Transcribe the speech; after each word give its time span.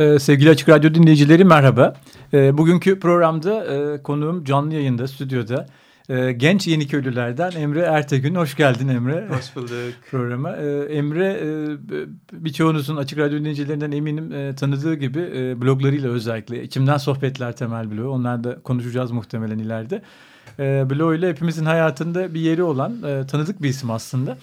Ee, 0.00 0.18
sevgili 0.18 0.50
Açık 0.50 0.68
Radyo 0.68 0.94
dinleyicileri 0.94 1.44
merhaba. 1.44 1.94
Ee, 2.34 2.58
bugünkü 2.58 3.00
programda 3.00 3.64
e, 3.64 4.02
konuğum 4.02 4.44
canlı 4.44 4.74
yayında, 4.74 5.08
stüdyoda. 5.08 5.66
E, 6.08 6.32
genç 6.32 6.66
Yeniköylülerden 6.66 7.50
Emre 7.50 7.80
Ertegün. 7.80 8.34
Hoş 8.34 8.56
geldin 8.56 8.88
Emre. 8.88 9.28
Hoş 9.28 9.56
bulduk. 9.56 9.94
Programa. 10.10 10.56
E, 10.56 10.96
Emre 10.96 11.40
e, 11.42 12.44
birçoğunuzun 12.44 12.96
Açık 12.96 13.18
Radyo 13.18 13.38
dinleyicilerinden 13.38 13.92
eminim 13.92 14.32
e, 14.32 14.54
tanıdığı 14.54 14.94
gibi 14.94 15.20
e, 15.20 15.60
bloglarıyla 15.60 16.10
özellikle. 16.10 16.62
içimden 16.62 16.96
Sohbetler 16.96 17.56
temel 17.56 17.90
blogu. 17.90 18.08
Onlar 18.08 18.44
da 18.44 18.62
konuşacağız 18.62 19.10
muhtemelen 19.10 19.58
ileride. 19.58 20.02
Blog 20.90 21.18
ile 21.18 21.28
hepimizin 21.28 21.64
hayatında 21.64 22.34
bir 22.34 22.40
yeri 22.40 22.62
olan 22.62 22.96
tanıdık 23.26 23.62
bir 23.62 23.68
isim 23.68 23.90
aslında. 23.90 24.36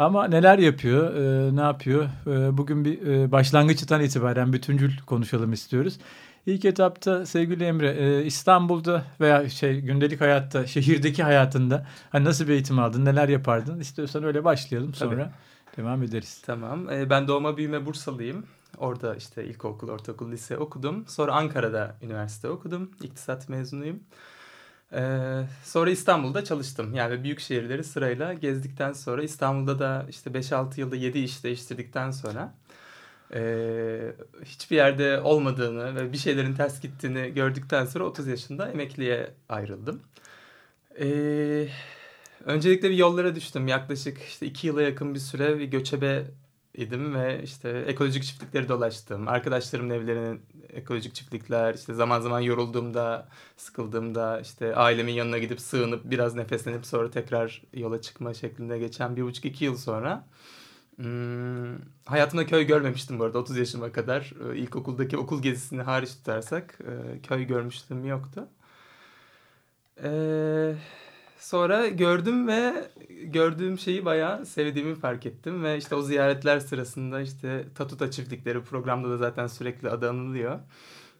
Ama 0.00 0.28
neler 0.28 0.58
yapıyor, 0.58 1.14
e, 1.14 1.56
ne 1.56 1.60
yapıyor? 1.60 2.04
E, 2.26 2.58
bugün 2.58 2.84
bir 2.84 3.06
e, 3.06 3.32
başlangıçtan 3.32 4.00
itibaren 4.00 4.52
bütüncül 4.52 4.98
konuşalım 5.06 5.52
istiyoruz. 5.52 5.98
İlk 6.46 6.64
etapta 6.64 7.26
sevgili 7.26 7.64
Emre 7.64 7.90
e, 7.90 8.24
İstanbul'da 8.24 9.04
veya 9.20 9.48
şey 9.48 9.80
gündelik 9.80 10.20
hayatta, 10.20 10.66
şehirdeki 10.66 11.22
hayatında 11.22 11.86
hani 12.10 12.24
nasıl 12.24 12.48
bir 12.48 12.52
eğitim 12.52 12.78
aldın, 12.78 13.04
neler 13.04 13.28
yapardın? 13.28 13.80
İstiyorsan 13.80 14.24
öyle 14.24 14.44
başlayalım 14.44 14.94
sonra 14.94 15.32
Tabii. 15.76 15.82
devam 15.82 16.02
ederiz. 16.02 16.42
Tamam. 16.46 16.90
E, 16.90 17.10
ben 17.10 17.28
doğma 17.28 17.56
büyüme 17.56 17.86
Bursalıyım. 17.86 18.46
Orada 18.78 19.14
işte 19.14 19.44
ilkokul, 19.44 19.88
ortaokul, 19.88 20.32
lise 20.32 20.56
okudum. 20.56 21.04
Sonra 21.08 21.32
Ankara'da 21.32 21.96
üniversite 22.02 22.48
okudum. 22.48 22.90
İktisat 23.02 23.48
mezunuyum. 23.48 24.00
Ee, 24.92 25.42
sonra 25.64 25.90
İstanbul'da 25.90 26.44
çalıştım. 26.44 26.94
Yani 26.94 27.24
büyük 27.24 27.40
şehirleri 27.40 27.84
sırayla 27.84 28.34
gezdikten 28.34 28.92
sonra 28.92 29.22
İstanbul'da 29.22 29.78
da 29.78 30.06
işte 30.08 30.30
5-6 30.30 30.80
yılda 30.80 30.96
7 30.96 31.18
iş 31.18 31.44
değiştirdikten 31.44 32.10
sonra 32.10 32.54
e, 33.34 34.12
hiçbir 34.44 34.76
yerde 34.76 35.20
olmadığını 35.20 35.96
ve 35.96 36.12
bir 36.12 36.18
şeylerin 36.18 36.54
ters 36.54 36.80
gittiğini 36.80 37.34
gördükten 37.34 37.84
sonra 37.84 38.04
30 38.04 38.26
yaşında 38.26 38.70
emekliye 38.70 39.30
ayrıldım. 39.48 40.02
E, 41.00 41.06
öncelikle 42.44 42.90
bir 42.90 42.96
yollara 42.96 43.34
düştüm. 43.34 43.68
Yaklaşık 43.68 44.22
işte 44.22 44.46
2 44.46 44.66
yıla 44.66 44.82
yakın 44.82 45.14
bir 45.14 45.20
süre 45.20 45.58
bir 45.58 45.64
göçebe 45.64 46.24
idim 46.74 47.14
ve 47.14 47.42
işte 47.42 47.68
ekolojik 47.68 48.24
çiftlikleri 48.24 48.68
dolaştım. 48.68 49.28
Arkadaşlarımın 49.28 49.90
evlerinin 49.94 50.42
ekolojik 50.68 51.14
çiftlikler, 51.14 51.74
işte 51.74 51.94
zaman 51.94 52.20
zaman 52.20 52.40
yorulduğumda, 52.40 53.28
sıkıldığımda 53.56 54.40
işte 54.40 54.74
ailemin 54.76 55.12
yanına 55.12 55.38
gidip 55.38 55.60
sığınıp 55.60 56.00
biraz 56.04 56.34
nefeslenip 56.34 56.86
sonra 56.86 57.10
tekrar 57.10 57.62
yola 57.74 58.00
çıkma 58.00 58.34
şeklinde 58.34 58.78
geçen 58.78 59.16
bir 59.16 59.22
buçuk 59.22 59.44
iki 59.44 59.64
yıl 59.64 59.76
sonra 59.76 60.26
Hmm, 61.00 61.78
hayatımda 62.04 62.46
köy 62.46 62.64
görmemiştim 62.66 63.18
bu 63.18 63.24
arada 63.24 63.38
30 63.38 63.56
yaşıma 63.56 63.92
kadar. 63.92 64.32
Ee, 64.54 64.56
ilkokuldaki 64.58 65.18
okul 65.18 65.42
gezisini 65.42 65.82
hariç 65.82 66.10
tutarsak 66.10 66.78
e, 66.80 67.22
köy 67.22 67.44
görmüştüm 67.44 68.04
yoktu. 68.04 68.48
Ee, 70.02 70.74
sonra 71.40 71.88
gördüm 71.88 72.48
ve 72.48 72.90
gördüğüm 73.24 73.78
şeyi 73.78 74.04
bayağı 74.04 74.46
sevdiğimi 74.46 74.94
fark 74.94 75.26
ettim. 75.26 75.64
Ve 75.64 75.78
işte 75.78 75.94
o 75.94 76.02
ziyaretler 76.02 76.60
sırasında 76.60 77.20
işte 77.20 77.64
Tatuta 77.74 78.10
çiftlikleri 78.10 78.62
programda 78.62 79.10
da 79.10 79.16
zaten 79.16 79.46
sürekli 79.46 79.90
adı 79.90 80.10
anılıyor. 80.10 80.58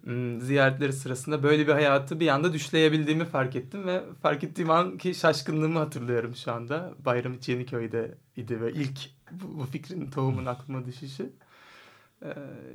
Hmm, 0.04 0.40
ziyaretleri 0.40 0.92
sırasında 0.92 1.42
böyle 1.42 1.66
bir 1.66 1.72
hayatı 1.72 2.20
bir 2.20 2.28
anda 2.28 2.52
düşleyebildiğimi 2.52 3.24
fark 3.24 3.56
ettim 3.56 3.86
ve 3.86 4.02
fark 4.22 4.44
ettiğim 4.44 4.70
an 4.70 4.98
ki 4.98 5.14
şaşkınlığımı 5.14 5.78
hatırlıyorum 5.78 6.36
şu 6.36 6.52
anda. 6.52 6.94
Bayram 7.04 7.32
Yeniköy'de 7.46 8.14
idi 8.36 8.60
ve 8.60 8.72
ilk 8.72 8.98
bu, 9.32 9.58
bu 9.58 9.66
fikrin 9.66 10.10
tohumun 10.10 10.46
aklıma 10.46 10.86
düşüşü. 10.86 11.30
Ee, 12.24 12.28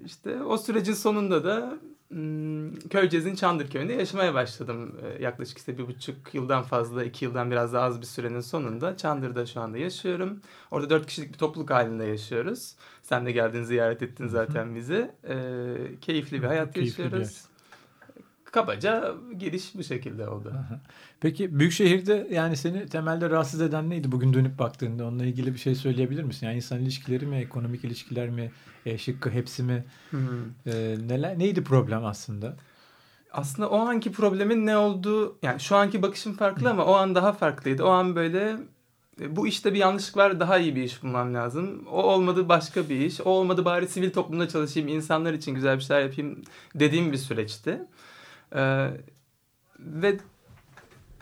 işte 0.06 0.44
o 0.44 0.58
sürecin 0.58 0.94
sonunda 0.94 1.44
da 1.44 1.78
hmm, 2.10 2.76
Köyceğiz'in 2.76 3.36
Çandırköy'ünde 3.36 3.94
yaşamaya 3.94 4.34
başladım. 4.34 4.96
Ee, 5.04 5.24
yaklaşık 5.24 5.58
işte 5.58 5.78
bir 5.78 5.88
buçuk 5.88 6.34
yıldan 6.34 6.64
fazla, 6.64 7.04
iki 7.04 7.26
yıldan 7.26 7.52
biraz 7.52 7.74
daha 7.74 7.86
az 7.86 8.02
bir 8.02 8.06
sürenin 8.06 8.40
sonunda 8.40 8.98
Çandır'da 8.98 9.46
şu 9.46 9.62
anda 9.62 9.78
yaşıyorum. 9.78 10.42
Orada 10.72 10.90
dört 10.90 11.06
kişilik 11.06 11.34
bir 11.34 11.38
topluluk 11.38 11.70
halinde 11.70 12.06
yaşıyoruz. 12.06 12.76
Sen 13.04 13.26
de 13.26 13.32
geldin 13.32 13.64
ziyaret 13.64 14.02
ettin 14.02 14.28
zaten 14.28 14.76
bizi. 14.76 15.12
Ee, 15.28 15.76
keyifli 16.02 16.42
bir 16.42 16.48
hayat 16.48 16.74
keyifli 16.74 17.04
yaşıyoruz. 17.04 17.30
Bir 17.30 17.55
kabaca 18.56 19.16
giriş 19.40 19.76
bu 19.76 19.84
şekilde 19.84 20.28
oldu. 20.28 20.54
Peki 21.20 21.60
büyük 21.60 21.74
şehirde 21.74 22.28
yani 22.32 22.58
seni 22.58 22.86
temelde 22.86 23.30
rahatsız 23.30 23.62
eden 23.62 23.90
neydi 23.90 24.12
bugün 24.12 24.34
dönüp 24.34 24.60
baktığında? 24.60 25.06
Onunla 25.06 25.26
ilgili 25.26 25.54
bir 25.54 25.60
şey 25.60 25.76
söyleyebilir 25.76 26.24
misin? 26.24 26.46
Yani 26.46 26.56
insan 26.56 26.80
ilişkileri 26.80 27.26
mi, 27.26 27.38
ekonomik 27.38 27.84
ilişkiler 27.84 28.30
mi, 28.30 28.52
e, 28.86 28.98
şıkkı 28.98 29.30
hepsi 29.30 29.64
mi? 29.64 29.86
E, 30.66 30.98
neler 31.08 31.40
neydi 31.40 31.64
problem 31.64 32.06
aslında? 32.06 32.56
Aslında 33.32 33.70
o 33.70 33.80
anki 33.80 34.12
problemin 34.12 34.66
ne 34.66 34.78
olduğu 34.78 35.38
yani 35.42 35.60
şu 35.60 35.76
anki 35.76 36.02
bakışım 36.02 36.34
farklı 36.34 36.70
ama 36.70 36.86
o 36.86 36.94
an 36.94 37.16
daha 37.16 37.34
farklıydı. 37.34 37.84
O 37.84 37.90
an 37.90 38.16
böyle 38.16 38.58
e, 39.22 39.36
bu 39.36 39.48
işte 39.48 39.74
bir 39.74 39.80
yanlışlık 39.80 40.18
var 40.18 40.40
daha 40.40 40.58
iyi 40.58 40.76
bir 40.76 40.84
iş 40.84 41.04
bulmam 41.04 41.34
lazım. 41.34 41.88
O 41.92 42.04
olmadı 42.04 42.50
başka 42.50 42.90
bir 42.90 43.00
iş. 43.00 43.22
O 43.22 43.30
olmadı 43.30 43.66
bari 43.66 43.88
sivil 43.88 44.12
toplumda 44.12 44.48
çalışayım 44.48 44.90
insanlar 44.90 45.34
için 45.34 45.56
güzel 45.56 45.78
bir 45.78 45.84
şeyler 45.84 46.02
yapayım 46.02 46.42
dediğim 46.76 47.12
bir 47.12 47.18
süreçti. 47.18 47.82
Ee, 48.56 48.90
ve 49.80 50.18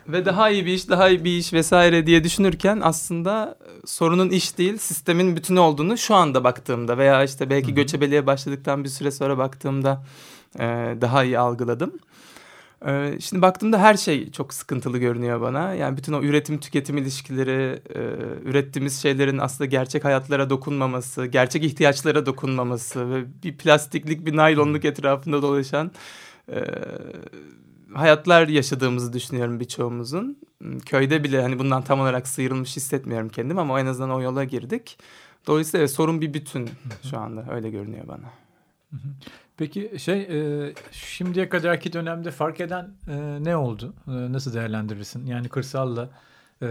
ve 0.07 0.25
daha 0.25 0.49
iyi 0.49 0.65
bir 0.65 0.73
iş, 0.73 0.89
daha 0.89 1.09
iyi 1.09 1.23
bir 1.23 1.37
iş 1.37 1.53
vesaire 1.53 2.05
diye 2.05 2.23
düşünürken 2.23 2.79
aslında 2.83 3.57
e, 3.61 3.87
sorunun 3.87 4.29
iş 4.29 4.57
değil, 4.57 4.77
sistemin 4.77 5.35
bütünü 5.35 5.59
olduğunu 5.59 5.97
şu 5.97 6.15
anda 6.15 6.43
baktığımda 6.43 6.97
veya 6.97 7.23
işte 7.23 7.49
belki 7.49 7.67
Hı-hı. 7.67 7.75
göçebeliğe 7.75 8.27
başladıktan 8.27 8.83
bir 8.83 8.89
süre 8.89 9.11
sonra 9.11 9.37
baktığımda 9.37 10.03
e, 10.59 10.65
daha 11.01 11.23
iyi 11.23 11.39
algıladım. 11.39 11.99
E, 12.87 13.17
şimdi 13.19 13.41
baktığımda 13.41 13.79
her 13.79 13.97
şey 13.97 14.31
çok 14.31 14.53
sıkıntılı 14.53 14.97
görünüyor 14.97 15.41
bana. 15.41 15.73
Yani 15.73 15.97
bütün 15.97 16.13
o 16.13 16.21
üretim 16.21 16.59
tüketim 16.59 16.97
ilişkileri, 16.97 17.81
e, 17.95 18.01
ürettiğimiz 18.49 19.01
şeylerin 19.01 19.37
aslında 19.37 19.65
gerçek 19.65 20.05
hayatlara 20.05 20.49
dokunmaması, 20.49 21.25
gerçek 21.25 21.63
ihtiyaçlara 21.63 22.25
dokunmaması 22.25 23.11
ve 23.11 23.25
bir 23.43 23.57
plastiklik, 23.57 24.25
bir 24.25 24.35
naylonluk 24.35 24.85
etrafında 24.85 25.41
dolaşan 25.41 25.91
e, 26.51 26.63
hayatlar 27.93 28.47
yaşadığımızı 28.47 29.13
düşünüyorum 29.13 29.59
birçoğumuzun. 29.59 30.37
Hmm, 30.57 30.79
köyde 30.79 31.23
bile 31.23 31.41
hani 31.41 31.59
bundan 31.59 31.81
tam 31.81 31.99
olarak 31.99 32.27
sıyrılmış 32.27 32.75
hissetmiyorum 32.75 33.29
kendim 33.29 33.59
ama 33.59 33.79
en 33.79 33.85
azından 33.85 34.11
o 34.11 34.21
yola 34.21 34.43
girdik. 34.43 34.97
Dolayısıyla 35.47 35.87
sorun 35.87 36.21
bir 36.21 36.33
bütün 36.33 36.69
şu 37.09 37.17
anda 37.17 37.45
öyle 37.51 37.69
görünüyor 37.69 38.07
bana. 38.07 38.29
Peki 39.57 39.91
şey 39.97 40.21
e, 40.21 40.73
şimdiye 40.91 41.49
kadarki 41.49 41.93
dönemde 41.93 42.31
fark 42.31 42.61
eden 42.61 42.89
e, 43.07 43.43
ne 43.43 43.55
oldu? 43.55 43.93
E, 44.07 44.11
nasıl 44.11 44.53
değerlendirirsin? 44.53 45.25
Yani 45.25 45.49
kırsalla 45.49 46.09
e, 46.61 46.67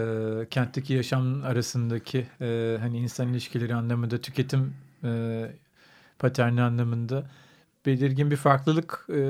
kentteki 0.50 0.94
yaşam 0.94 1.44
arasındaki 1.44 2.26
e, 2.40 2.76
hani 2.80 2.98
insan 2.98 3.28
ilişkileri 3.28 3.74
anlamında 3.74 4.20
tüketim 4.20 4.74
e, 5.04 5.44
paterni 6.18 6.62
anlamında 6.62 7.30
belirgin 7.86 8.30
bir 8.30 8.36
farklılık 8.36 9.06
e, 9.08 9.20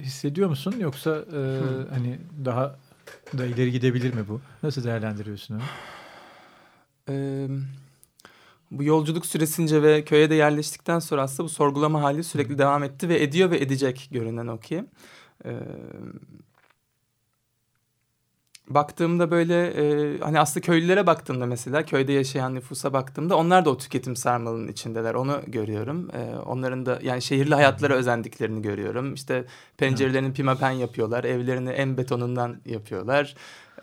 hissediyor 0.00 0.48
musun? 0.48 0.74
Yoksa 0.78 1.10
e, 1.10 1.32
hmm. 1.32 1.86
hani 1.90 2.18
daha 2.44 2.76
da 3.38 3.46
ileri 3.46 3.72
gidebilir 3.72 4.14
mi 4.14 4.28
bu? 4.28 4.40
Nasıl 4.62 4.84
değerlendiriyorsun 4.84 5.54
onu? 5.54 5.62
Ee, 7.08 7.48
bu 8.70 8.84
yolculuk 8.84 9.26
süresince 9.26 9.82
ve 9.82 10.04
köye 10.04 10.30
de 10.30 10.34
yerleştikten 10.34 10.98
sonra 10.98 11.22
aslında 11.22 11.44
bu 11.44 11.48
sorgulama 11.48 12.02
hali 12.02 12.24
sürekli 12.24 12.58
devam 12.58 12.82
etti 12.82 13.08
ve 13.08 13.22
ediyor 13.22 13.50
ve 13.50 13.58
edecek 13.58 14.08
görünen 14.10 14.46
o 14.46 14.58
ki. 14.58 14.84
Ee, 15.44 15.50
baktığımda 18.68 19.30
böyle 19.30 19.66
e, 19.66 20.18
hani 20.18 20.40
aslında 20.40 20.66
köylülere 20.66 21.06
baktığımda 21.06 21.46
mesela 21.46 21.84
köyde 21.84 22.12
yaşayan 22.12 22.54
nüfusa 22.54 22.92
baktığımda 22.92 23.36
onlar 23.36 23.64
da 23.64 23.70
o 23.70 23.78
tüketim 23.78 24.16
sarmalının 24.16 24.68
içindeler 24.68 25.14
onu 25.14 25.40
görüyorum. 25.46 26.08
E, 26.12 26.36
onların 26.36 26.86
da 26.86 26.98
yani 27.02 27.22
şehirli 27.22 27.54
hayatlara 27.54 27.94
özendiklerini 27.94 28.62
görüyorum. 28.62 29.14
İşte 29.14 29.44
pencerelerini 29.76 30.32
pimapen 30.32 30.70
yapıyorlar, 30.70 31.24
evlerini 31.24 31.70
en 31.70 31.96
betonundan 31.96 32.60
yapıyorlar. 32.66 33.34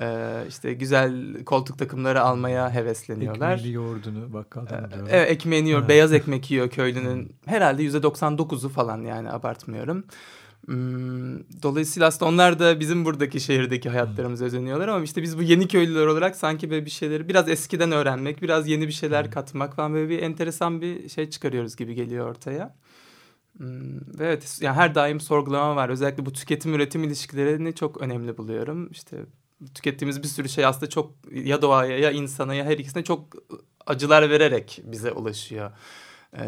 Ee, 0.01 0.43
işte 0.47 0.73
güzel 0.73 1.33
koltuk 1.43 1.79
takımları 1.79 2.21
almaya 2.21 2.73
hevesleniyorlar. 2.73 3.57
Ekmeğini 3.57 3.75
yoğurdunu 3.75 4.33
bakkaldan 4.33 4.83
ee, 4.83 5.09
Evet 5.09 5.31
ekmeğini 5.31 5.67
yiyor. 5.67 5.87
Beyaz 5.87 6.13
ekmek 6.13 6.51
yiyor 6.51 6.69
köylünün. 6.69 7.35
Herhalde 7.45 7.83
yüzde 7.83 7.97
99'u 7.97 8.69
falan 8.69 9.01
yani 9.01 9.31
abartmıyorum. 9.31 10.03
Hmm, 10.65 11.39
dolayısıyla 11.63 12.07
aslında 12.07 12.29
onlar 12.31 12.59
da 12.59 12.79
bizim 12.79 13.05
buradaki 13.05 13.39
şehirdeki 13.39 13.89
hayatlarımıza 13.89 14.45
özeniyorlar 14.45 14.87
ama 14.87 15.03
işte 15.03 15.21
biz 15.23 15.37
bu 15.37 15.41
yeni 15.41 15.67
köylüler 15.67 16.05
olarak 16.05 16.35
sanki 16.35 16.69
böyle 16.69 16.85
bir 16.85 16.89
şeyleri 16.91 17.29
biraz 17.29 17.49
eskiden 17.49 17.91
öğrenmek, 17.91 18.41
biraz 18.41 18.67
yeni 18.67 18.87
bir 18.87 18.91
şeyler 18.91 19.31
katmak 19.31 19.75
falan 19.75 19.93
böyle 19.93 20.09
bir 20.09 20.19
enteresan 20.21 20.81
bir 20.81 21.09
şey 21.09 21.29
çıkarıyoruz 21.29 21.75
gibi 21.75 21.95
geliyor 21.95 22.29
ortaya. 22.29 22.75
Hmm, 23.57 24.21
evet 24.21 24.59
yani 24.61 24.75
her 24.75 24.95
daim 24.95 25.19
sorgulama 25.19 25.75
var. 25.75 25.89
Özellikle 25.89 26.25
bu 26.25 26.33
tüketim 26.33 26.73
üretim 26.73 27.03
ilişkilerini 27.03 27.75
çok 27.75 28.01
önemli 28.01 28.37
buluyorum. 28.37 28.91
İşte 28.91 29.17
tükettiğimiz 29.75 30.23
bir 30.23 30.27
sürü 30.27 30.49
şey 30.49 30.65
aslında 30.65 30.89
çok 30.89 31.13
ya 31.33 31.61
doğaya 31.61 31.99
ya 31.99 32.11
insana 32.11 32.53
ya 32.53 32.65
her 32.65 32.77
ikisine 32.77 33.03
çok 33.03 33.35
acılar 33.87 34.29
vererek 34.29 34.81
bize 34.85 35.11
ulaşıyor. 35.11 35.71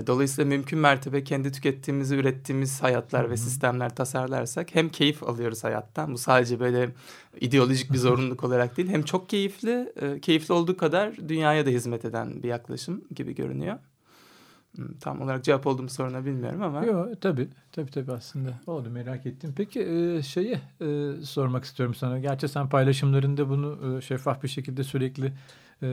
Dolayısıyla 0.07 0.49
mümkün 0.49 0.79
mertebe 0.79 1.23
kendi 1.23 1.51
tükettiğimizi 1.51 2.15
ürettiğimiz 2.15 2.83
hayatlar 2.83 3.29
ve 3.29 3.37
sistemler 3.37 3.95
tasarlarsak 3.95 4.75
hem 4.75 4.89
keyif 4.89 5.23
alıyoruz 5.23 5.63
hayattan. 5.63 6.13
Bu 6.13 6.17
sadece 6.17 6.59
böyle 6.59 6.89
ideolojik 7.41 7.91
bir 7.91 7.97
zorunluluk 7.97 8.43
olarak 8.43 8.77
değil. 8.77 8.89
Hem 8.89 9.03
çok 9.03 9.29
keyifli, 9.29 9.93
keyifli 10.21 10.53
olduğu 10.53 10.77
kadar 10.77 11.29
dünyaya 11.29 11.65
da 11.65 11.69
hizmet 11.69 12.05
eden 12.05 12.43
bir 12.43 12.47
yaklaşım 12.47 13.03
gibi 13.15 13.35
görünüyor. 13.35 13.79
Tam 14.99 15.21
olarak 15.21 15.43
cevap 15.43 15.67
olduğum 15.67 15.89
soruna 15.89 16.25
bilmiyorum 16.25 16.61
ama. 16.63 16.85
Yok 16.85 17.21
tabii 17.21 17.47
tabii 17.71 17.91
tabii 17.91 18.11
aslında 18.11 18.53
oldu 18.67 18.89
merak 18.89 19.25
ettim. 19.25 19.53
Peki 19.57 19.81
e, 19.81 20.21
şeyi 20.23 20.57
e, 20.81 21.11
sormak 21.23 21.63
istiyorum 21.63 21.95
sana. 21.95 22.19
Gerçi 22.19 22.47
sen 22.47 22.69
paylaşımlarında 22.69 23.49
bunu 23.49 23.97
e, 23.97 24.01
şeffaf 24.01 24.43
bir 24.43 24.47
şekilde 24.47 24.83
sürekli 24.83 25.33
e, 25.83 25.89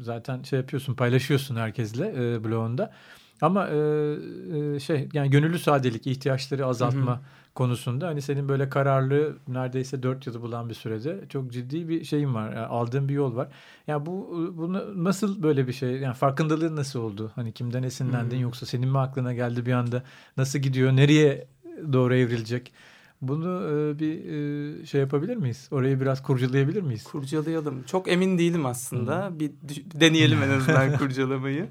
zaten 0.00 0.42
şey 0.42 0.58
yapıyorsun 0.58 0.94
paylaşıyorsun 0.94 1.56
herkesle 1.56 2.34
e, 2.34 2.44
blogunda. 2.44 2.92
Ama 3.40 3.68
e, 3.68 3.76
e, 3.76 4.80
şey 4.80 5.08
yani 5.12 5.30
gönüllü 5.30 5.58
sadelik 5.58 6.06
ihtiyaçları 6.06 6.66
azaltma 6.66 7.12
hı 7.12 7.14
hı. 7.14 7.20
konusunda 7.54 8.06
hani 8.06 8.22
senin 8.22 8.48
böyle 8.48 8.68
kararlı 8.68 9.36
neredeyse 9.48 10.02
dört 10.02 10.26
yılı 10.26 10.42
bulan 10.42 10.68
bir 10.68 10.74
sürede 10.74 11.24
çok 11.28 11.52
ciddi 11.52 11.88
bir 11.88 12.04
şeyin 12.04 12.34
var. 12.34 12.52
Yani 12.52 12.66
aldığın 12.66 13.08
bir 13.08 13.14
yol 13.14 13.36
var. 13.36 13.48
Yani 13.86 14.06
bu 14.06 14.46
bunu 14.56 15.04
nasıl 15.04 15.42
böyle 15.42 15.68
bir 15.68 15.72
şey 15.72 15.90
yani 15.90 16.14
farkındalığın 16.14 16.76
nasıl 16.76 17.00
oldu? 17.00 17.32
Hani 17.34 17.52
kimden 17.52 17.82
esinlendin 17.82 18.36
hı 18.36 18.38
hı. 18.38 18.42
yoksa 18.42 18.66
senin 18.66 18.88
mi 18.88 18.98
aklına 18.98 19.34
geldi 19.34 19.66
bir 19.66 19.72
anda? 19.72 20.02
Nasıl 20.36 20.58
gidiyor? 20.58 20.96
Nereye 20.96 21.46
doğru 21.92 22.14
evrilecek? 22.14 22.72
Bunu 23.22 23.68
e, 23.70 23.98
bir 23.98 24.24
e, 24.24 24.86
şey 24.86 25.00
yapabilir 25.00 25.36
miyiz? 25.36 25.68
Orayı 25.70 26.00
biraz 26.00 26.22
kurcalayabilir 26.22 26.82
miyiz? 26.82 27.04
Kurcalayalım. 27.04 27.82
Çok 27.82 28.08
emin 28.08 28.38
değilim 28.38 28.66
aslında. 28.66 29.28
Hmm. 29.28 29.40
Bir 29.40 29.52
deneyelim 29.94 30.42
en 30.42 30.50
azından 30.50 30.92
kurcalamayı. 30.98 31.68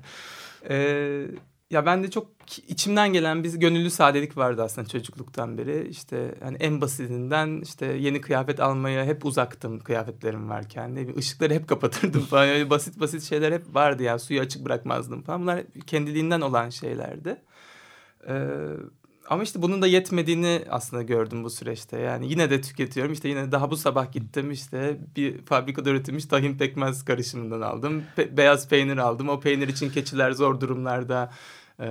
Ee, 0.69 1.27
ya 1.69 1.85
ben 1.85 2.03
de 2.03 2.11
çok 2.11 2.27
içimden 2.67 3.13
gelen 3.13 3.43
bir 3.43 3.53
gönüllü 3.53 3.89
sadelik 3.89 4.37
vardı 4.37 4.63
aslında 4.63 4.87
çocukluktan 4.87 5.57
beri. 5.57 5.87
İşte 5.87 6.35
hani 6.43 6.57
en 6.57 6.81
basitinden 6.81 7.61
işte 7.61 7.85
yeni 7.85 8.21
kıyafet 8.21 8.59
almaya 8.59 9.05
hep 9.05 9.25
uzaktım 9.25 9.79
kıyafetlerim 9.79 10.49
varken. 10.49 10.95
Ne 10.95 11.15
ışıkları 11.15 11.53
hep 11.53 11.67
kapatırdım 11.67 12.21
falan. 12.29 12.49
Öyle 12.49 12.69
basit 12.69 12.99
basit 12.99 13.23
şeyler 13.23 13.51
hep 13.51 13.75
vardı 13.75 14.03
ya. 14.03 14.19
Suyu 14.19 14.41
açık 14.41 14.65
bırakmazdım 14.65 15.21
falan. 15.23 15.41
Bunlar 15.41 15.63
kendiliğinden 15.87 16.41
olan 16.41 16.69
şeylerdi. 16.69 17.41
Ee, 18.27 18.57
ama 19.29 19.43
işte 19.43 19.61
bunun 19.61 19.81
da 19.81 19.87
yetmediğini 19.87 20.61
aslında 20.69 21.03
gördüm 21.03 21.43
bu 21.43 21.49
süreçte. 21.49 21.99
Yani 21.99 22.29
yine 22.29 22.49
de 22.49 22.61
tüketiyorum. 22.61 23.13
İşte 23.13 23.29
yine 23.29 23.51
daha 23.51 23.71
bu 23.71 23.77
sabah 23.77 24.11
gittim 24.11 24.51
işte 24.51 24.97
bir 25.15 25.45
fabrikada 25.45 25.89
üretilmiş 25.89 26.25
tahin 26.25 26.57
pekmez 26.57 27.05
karışımından 27.05 27.61
aldım. 27.61 28.03
Pe 28.15 28.37
beyaz 28.37 28.69
peynir 28.69 28.97
aldım. 28.97 29.29
O 29.29 29.39
peynir 29.39 29.67
için 29.67 29.89
keçiler 29.89 30.31
zor 30.31 30.61
durumlarda 30.61 31.33
e, 31.79 31.85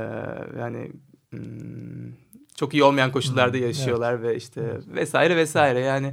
yani 0.59 0.93
hmm, 1.31 2.24
çok 2.55 2.75
iyi 2.75 2.85
olmayan 2.85 3.13
koşullarda 3.13 3.57
hmm, 3.57 3.67
yaşıyorlar 3.67 4.13
evet. 4.13 4.23
ve 4.23 4.37
işte 4.37 4.61
evet. 4.61 4.85
vesaire 4.89 5.37
vesaire. 5.37 5.81
Yani 5.81 6.13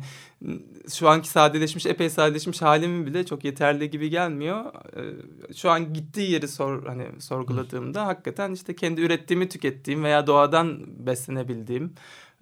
şu 0.93 1.09
anki 1.09 1.29
sadeleşmiş, 1.29 1.85
epey 1.85 2.09
sadeleşmiş 2.09 2.61
halim 2.61 3.05
bile 3.05 3.25
çok 3.25 3.43
yeterli 3.43 3.89
gibi 3.89 4.09
gelmiyor. 4.09 4.65
Ee, 4.97 5.53
şu 5.55 5.69
an 5.69 5.93
gittiği 5.93 6.31
yeri 6.31 6.47
sor 6.47 6.85
hani 6.85 7.07
sorguladığımda 7.19 8.01
hmm. 8.01 8.07
hakikaten 8.07 8.51
işte 8.51 8.75
kendi 8.75 9.01
ürettiğimi 9.01 9.49
tükettiğim 9.49 10.03
veya 10.03 10.27
doğadan 10.27 10.79
beslenebildiğim 11.07 11.93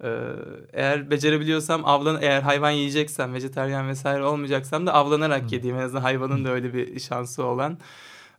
ee, 0.04 0.18
eğer 0.72 1.10
becerebiliyorsam 1.10 1.84
avlan 1.84 2.18
eğer 2.22 2.42
hayvan 2.42 2.70
yiyeceksem 2.70 3.34
vejeteryan 3.34 3.88
vesaire 3.88 4.24
olmayacaksam 4.24 4.86
da 4.86 4.94
avlanarak 4.94 5.42
hmm. 5.42 5.48
yediğim 5.48 5.76
en 5.76 5.80
azından 5.82 6.02
hayvanın 6.02 6.44
da 6.44 6.48
öyle 6.48 6.74
bir 6.74 7.00
şansı 7.00 7.44
olan 7.44 7.78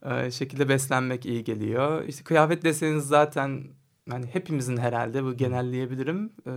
e, 0.05 0.31
şekilde 0.31 0.69
beslenmek 0.69 1.25
iyi 1.25 1.43
geliyor. 1.43 2.03
İşte 2.07 2.23
kıyafet 2.23 2.63
deseniz 2.63 3.03
zaten 3.03 3.63
hani 4.11 4.25
hepimizin 4.25 4.77
herhalde 4.77 5.23
bu 5.23 5.37
genelleyebilirim. 5.37 6.31
Ee, 6.47 6.51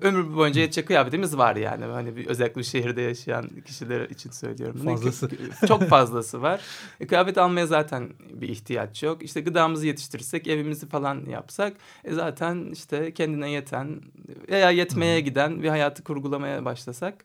ömür 0.00 0.36
boyunca 0.36 0.60
yetecek 0.60 0.86
kıyafetimiz 0.86 1.38
var 1.38 1.56
yani. 1.56 1.84
Hani 1.84 2.16
bir, 2.16 2.26
özellikle 2.26 2.58
bir 2.58 2.66
şehirde 2.66 3.02
yaşayan 3.02 3.50
kişiler 3.66 4.10
için 4.10 4.30
söylüyorum. 4.30 4.80
Fazlası. 4.84 5.28
Çok 5.68 5.82
fazlası 5.82 6.42
var. 6.42 6.60
E, 7.00 7.06
kıyafet 7.06 7.38
almaya 7.38 7.66
zaten 7.66 8.08
bir 8.30 8.48
ihtiyaç 8.48 9.02
yok. 9.02 9.22
İşte 9.22 9.40
gıdamızı 9.40 9.86
yetiştirirsek, 9.86 10.46
evimizi 10.46 10.88
falan 10.88 11.26
yapsak 11.26 11.72
e, 12.04 12.14
zaten 12.14 12.68
işte 12.72 13.14
kendine 13.14 13.50
yeten 13.50 14.00
veya 14.48 14.70
yetmeye 14.70 15.20
giden 15.20 15.62
bir 15.62 15.68
hayatı 15.68 16.04
kurgulamaya 16.04 16.64
başlasak 16.64 17.24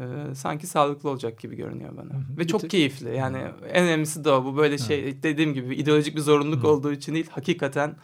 e, 0.00 0.04
sanki 0.34 0.66
sağlıklı 0.66 1.10
olacak 1.10 1.40
gibi 1.40 1.56
görünüyor 1.56 1.96
bana. 1.96 2.10
Hı 2.10 2.18
hı. 2.18 2.38
Ve 2.38 2.46
çok 2.46 2.70
keyifli. 2.70 3.16
Yani 3.16 3.38
en 3.72 3.84
önemlisi 3.84 4.24
de 4.24 4.30
o. 4.30 4.44
Bu 4.44 4.56
böyle 4.56 4.78
şey 4.78 5.22
dediğim 5.22 5.54
gibi 5.54 5.74
ideolojik 5.76 6.16
bir 6.16 6.20
zorunluluk 6.20 6.62
hı. 6.62 6.68
olduğu 6.68 6.92
için 6.92 7.14
değil. 7.14 7.26
Hakikaten 7.30 7.96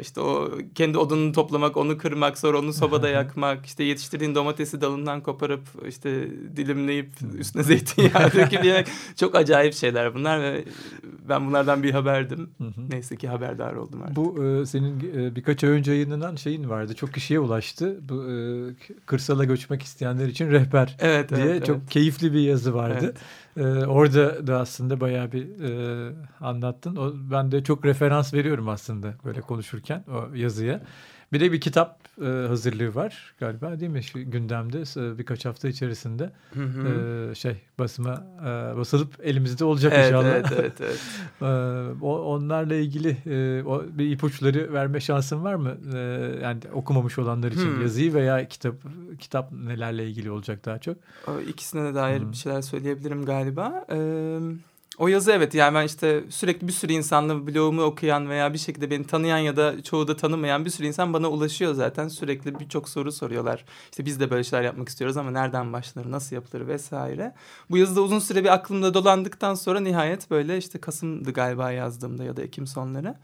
işte 0.00 0.20
o 0.20 0.50
kendi 0.74 0.98
odununu 0.98 1.32
toplamak, 1.32 1.76
onu 1.76 1.98
kırmak, 1.98 2.38
sonra 2.38 2.58
onu 2.58 2.72
sobada 2.72 3.08
yakmak, 3.20 3.66
işte 3.66 3.84
yetiştirdiğin 3.84 4.34
domatesi 4.34 4.80
dalından 4.80 5.20
koparıp 5.20 5.62
işte 5.88 6.28
dilimleyip 6.56 7.08
üstüne 7.38 7.62
zeytinyağı 7.62 8.32
döküp 8.34 8.64
yemek. 8.64 8.86
Çok 9.16 9.34
acayip 9.34 9.74
şeyler 9.74 10.14
bunlar 10.14 10.42
ve 10.42 10.64
ben 11.28 11.46
bunlardan 11.46 11.82
bir 11.82 11.90
haberdim. 11.90 12.50
Neyse 12.90 13.16
ki 13.16 13.28
haberdar 13.28 13.74
oldum 13.74 14.02
artık. 14.02 14.16
Bu 14.16 14.44
e, 14.44 14.66
senin 14.66 15.00
e, 15.16 15.36
birkaç 15.36 15.64
ay 15.64 15.70
önce 15.70 15.92
yayınlanan 15.92 16.36
şeyin 16.36 16.68
vardı. 16.68 16.94
Çok 16.94 17.14
kişiye 17.14 17.40
ulaştı. 17.40 18.00
Bu 18.08 18.24
e, 18.30 18.34
kırsala 19.06 19.44
göçmek 19.44 19.82
isteyenler 19.82 20.28
için 20.28 20.50
rehber 20.50 20.96
evet, 21.00 21.30
diye 21.30 21.46
evet, 21.46 21.66
çok 21.66 21.76
evet. 21.76 21.90
keyifli 21.90 22.32
bir 22.32 22.40
yazı 22.40 22.74
vardı. 22.74 22.98
Evet. 23.00 23.16
Ee, 23.56 23.62
orada 23.62 24.46
da 24.46 24.60
aslında 24.60 25.00
bayağı 25.00 25.32
bir 25.32 25.60
e, 25.60 26.12
anlattın. 26.40 26.96
O, 26.96 27.12
ben 27.30 27.52
de 27.52 27.64
çok 27.64 27.84
referans 27.84 28.34
veriyorum 28.34 28.68
aslında 28.68 29.14
böyle 29.24 29.40
konuşurken 29.60 30.04
o 30.08 30.34
yazıya. 30.34 30.80
Bir 31.32 31.40
de 31.40 31.52
bir 31.52 31.60
kitap 31.60 32.08
e, 32.22 32.24
hazırlığı 32.24 32.94
var 32.94 33.34
galiba 33.40 33.80
değil 33.80 33.92
mi 33.92 34.02
Şu 34.02 34.30
gündemde 34.30 34.78
e, 34.78 35.18
birkaç 35.18 35.44
hafta 35.44 35.68
içerisinde 35.68 36.30
hı 36.54 36.62
hı. 36.62 37.30
E, 37.30 37.34
şey 37.34 37.56
basıma 37.78 38.24
e, 38.40 38.76
basılıp 38.76 39.14
elimizde 39.22 39.64
olacak 39.64 39.92
evet, 39.96 40.06
inşallah. 40.06 40.26
Evet 40.26 40.46
evet 40.52 40.72
evet. 40.80 41.00
e, 41.42 41.44
o, 42.04 42.18
onlarla 42.18 42.74
ilgili 42.74 43.16
e, 43.26 43.62
o, 43.64 43.84
bir 43.92 44.10
ipuçları 44.10 44.72
verme 44.72 45.00
şansın 45.00 45.44
var 45.44 45.54
mı? 45.54 45.76
E, 45.94 45.98
yani 46.42 46.60
okumamış 46.72 47.18
olanlar 47.18 47.52
için 47.52 47.74
hmm. 47.74 47.82
yazıyı 47.82 48.14
veya 48.14 48.48
kitap 48.48 48.74
kitap 49.18 49.52
nelerle 49.52 50.06
ilgili 50.06 50.30
olacak 50.30 50.64
daha 50.64 50.78
çok? 50.78 50.96
İkisine 51.48 51.84
de 51.84 51.94
dair 51.94 52.20
hmm. 52.20 52.32
bir 52.32 52.36
şeyler 52.36 52.62
söyleyebilirim 52.62 53.24
galiba. 53.24 53.84
Evet. 53.88 54.69
O 55.00 55.08
yazı 55.08 55.32
evet 55.32 55.54
yani 55.54 55.74
ben 55.74 55.86
işte 55.86 56.24
sürekli 56.30 56.68
bir 56.68 56.72
sürü 56.72 56.92
insanla 56.92 57.46
blogumu 57.46 57.82
okuyan 57.82 58.28
veya 58.28 58.52
bir 58.52 58.58
şekilde 58.58 58.90
beni 58.90 59.06
tanıyan 59.06 59.38
ya 59.38 59.56
da 59.56 59.82
çoğu 59.82 60.08
da 60.08 60.16
tanımayan 60.16 60.64
bir 60.64 60.70
sürü 60.70 60.86
insan 60.86 61.12
bana 61.12 61.28
ulaşıyor 61.28 61.74
zaten. 61.74 62.08
Sürekli 62.08 62.60
birçok 62.60 62.88
soru 62.88 63.12
soruyorlar. 63.12 63.64
İşte 63.90 64.04
biz 64.04 64.20
de 64.20 64.30
böyle 64.30 64.44
şeyler 64.44 64.64
yapmak 64.64 64.88
istiyoruz 64.88 65.16
ama 65.16 65.30
nereden 65.30 65.72
başlanır, 65.72 66.10
nasıl 66.10 66.36
yapılır 66.36 66.66
vesaire. 66.66 67.34
Bu 67.70 67.76
yazıda 67.76 68.00
uzun 68.00 68.18
süre 68.18 68.44
bir 68.44 68.52
aklımda 68.52 68.94
dolandıktan 68.94 69.54
sonra 69.54 69.80
nihayet 69.80 70.30
böyle 70.30 70.58
işte 70.58 70.80
Kasım'dı 70.80 71.32
galiba 71.32 71.72
yazdığımda 71.72 72.24
ya 72.24 72.36
da 72.36 72.42
Ekim 72.42 72.66
sonları. 72.66 73.14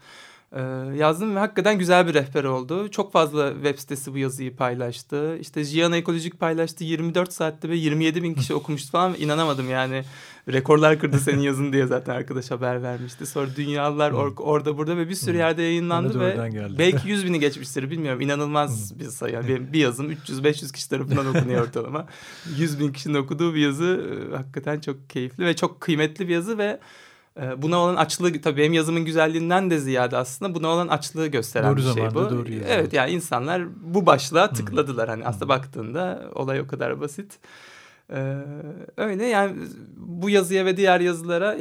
Ee, 0.53 0.61
yazdım 0.95 1.35
ve 1.35 1.39
hakikaten 1.39 1.79
güzel 1.79 2.07
bir 2.07 2.13
rehber 2.13 2.43
oldu. 2.43 2.91
Çok 2.91 3.11
fazla 3.11 3.53
web 3.53 3.79
sitesi 3.79 4.13
bu 4.13 4.17
yazıyı 4.17 4.55
paylaştı. 4.55 5.37
İşte 5.37 5.63
Jiana 5.63 5.97
Ekolojik 5.97 6.39
paylaştı. 6.39 6.83
24 6.83 7.33
saatte 7.33 7.69
ve 7.69 7.75
27 7.75 8.23
bin 8.23 8.33
kişi 8.33 8.53
okumuştu 8.53 8.91
falan. 8.91 9.15
İnanamadım 9.19 9.69
yani. 9.69 10.03
Rekorlar 10.47 10.99
kırdı 10.99 11.19
senin 11.19 11.41
yazın 11.41 11.73
diye 11.73 11.87
zaten 11.87 12.15
arkadaş 12.15 12.51
haber 12.51 12.83
vermişti. 12.83 13.25
Sonra 13.25 13.47
Dünyalılar 13.55 14.11
or 14.11 14.33
orada 14.37 14.77
burada 14.77 14.97
ve 14.97 15.09
bir 15.09 15.15
sürü 15.15 15.37
yerde 15.37 15.61
yayınlandı 15.61 16.19
ve 16.19 16.51
belki 16.79 17.09
100 17.09 17.25
bini 17.25 17.39
geçmiştir 17.39 17.91
bilmiyorum. 17.91 18.21
İnanılmaz 18.21 18.99
bir 18.99 19.05
sayı. 19.05 19.33
Yani 19.33 19.73
bir 19.73 19.79
yazım 19.79 20.11
300-500 20.11 20.73
kişi 20.73 20.89
tarafından 20.89 21.27
okunuyor 21.27 21.67
ortalama. 21.67 22.07
100 22.57 22.79
bin 22.79 22.91
kişinin 22.91 23.13
okuduğu 23.13 23.55
bir 23.55 23.59
yazı 23.59 24.19
e, 24.33 24.35
hakikaten 24.35 24.79
çok 24.79 25.09
keyifli 25.09 25.45
ve 25.45 25.55
çok 25.55 25.81
kıymetli 25.81 26.27
bir 26.27 26.33
yazı 26.33 26.57
ve 26.57 26.79
buna 27.57 27.77
olan 27.77 27.95
açlığı 27.95 28.41
tabii 28.41 28.61
benim 28.61 28.73
yazımın 28.73 29.05
güzelliğinden 29.05 29.69
de 29.69 29.79
ziyade 29.79 30.17
aslında 30.17 30.55
buna 30.55 30.67
olan 30.67 30.87
açlığı 30.87 31.27
gösteren 31.27 31.71
doğru 31.71 31.77
bir 31.77 31.93
şey 31.93 32.09
bu. 32.13 32.29
Doğru 32.29 32.45
evet 32.67 32.93
yani 32.93 33.11
insanlar 33.11 33.63
bu 33.93 34.05
başlığa 34.05 34.49
tıkladılar. 34.49 35.09
Hani 35.09 35.25
aslında 35.25 35.49
baktığında 35.49 36.31
olay 36.35 36.61
o 36.61 36.67
kadar 36.67 37.01
basit. 37.01 37.39
Ee, 38.13 38.37
öyle 38.97 39.25
yani 39.25 39.55
bu 39.97 40.29
yazıya 40.29 40.65
ve 40.65 40.77
diğer 40.77 40.99
yazılara 40.99 41.57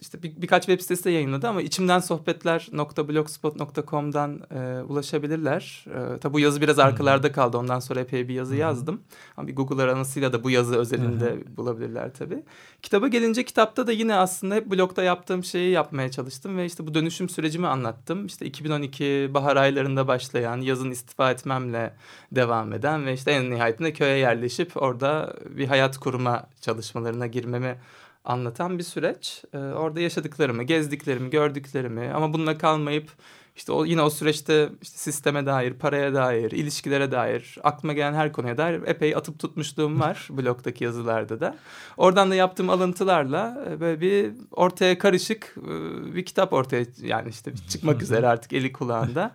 işte 0.00 0.22
bir, 0.22 0.42
birkaç 0.42 0.66
web 0.66 0.80
sitesi 0.80 1.04
de 1.04 1.10
yayınladı 1.10 1.48
ama 1.48 1.62
içimden 1.62 1.98
sohbetler.blogspot.com'dan 1.98 4.40
e, 4.50 4.82
ulaşabilirler. 4.82 5.84
E, 5.86 6.18
tabi 6.18 6.34
bu 6.34 6.40
yazı 6.40 6.60
biraz 6.60 6.78
arkalarda 6.78 7.32
kaldı. 7.32 7.58
Ondan 7.58 7.80
sonra 7.80 8.00
epey 8.00 8.28
bir 8.28 8.34
yazı 8.34 8.56
yazdım. 8.56 9.00
Ama 9.36 9.48
bir 9.48 9.56
Google 9.56 9.82
aranısıyla 9.82 10.32
da 10.32 10.44
bu 10.44 10.50
yazı 10.50 10.76
özelinde 10.76 11.56
bulabilirler 11.56 12.14
tabii. 12.14 12.42
Kitaba 12.82 13.08
gelince 13.08 13.44
kitapta 13.44 13.86
da 13.86 13.92
yine 13.92 14.14
aslında 14.14 14.54
hep 14.54 14.66
blogda 14.66 15.02
yaptığım 15.02 15.44
şeyi 15.44 15.70
yapmaya 15.70 16.10
çalıştım 16.10 16.56
ve 16.56 16.66
işte 16.66 16.86
bu 16.86 16.94
dönüşüm 16.94 17.28
sürecimi 17.28 17.66
anlattım. 17.66 18.26
İşte 18.26 18.46
2012 18.46 19.30
bahar 19.34 19.56
aylarında 19.56 20.08
başlayan 20.08 20.60
yazın 20.60 20.90
istifa 20.90 21.30
etmemle 21.30 21.94
devam 22.32 22.72
eden 22.72 23.06
ve 23.06 23.14
işte 23.14 23.30
en 23.30 23.50
nihayetinde 23.50 23.92
köye 23.92 24.18
yerleşip 24.18 24.82
orada 24.82 25.36
bir 25.50 25.71
hayat 25.72 25.98
kurma 25.98 26.46
çalışmalarına 26.60 27.26
girmemi 27.26 27.78
anlatan 28.24 28.78
bir 28.78 28.82
süreç. 28.82 29.44
Ee, 29.54 29.58
orada 29.58 30.00
yaşadıklarımı, 30.00 30.62
gezdiklerimi, 30.62 31.30
gördüklerimi 31.30 32.10
ama 32.14 32.32
bununla 32.32 32.58
kalmayıp 32.58 33.10
işte 33.56 33.72
o, 33.72 33.84
yine 33.84 34.02
o 34.02 34.10
süreçte 34.10 34.68
işte 34.82 34.98
sisteme 34.98 35.46
dair, 35.46 35.72
paraya 35.72 36.14
dair, 36.14 36.50
ilişkilere 36.50 37.10
dair, 37.10 37.58
aklıma 37.62 37.92
gelen 37.92 38.14
her 38.14 38.32
konuya 38.32 38.56
dair 38.56 38.82
epey 38.86 39.16
atıp 39.16 39.38
tutmuşluğum 39.38 40.00
var 40.00 40.28
blogdaki 40.30 40.84
yazılarda 40.84 41.40
da. 41.40 41.56
Oradan 41.96 42.30
da 42.30 42.34
yaptığım 42.34 42.70
alıntılarla 42.70 43.64
e, 43.70 43.80
böyle 43.80 44.00
bir 44.00 44.32
ortaya 44.50 44.98
karışık 44.98 45.54
e, 45.56 46.14
bir 46.14 46.24
kitap 46.24 46.52
ortaya 46.52 46.86
yani 47.02 47.28
işte 47.28 47.52
çıkmak 47.68 48.02
üzere 48.06 48.26
artık 48.26 48.52
eli 48.52 48.72
kulağında. 48.72 49.34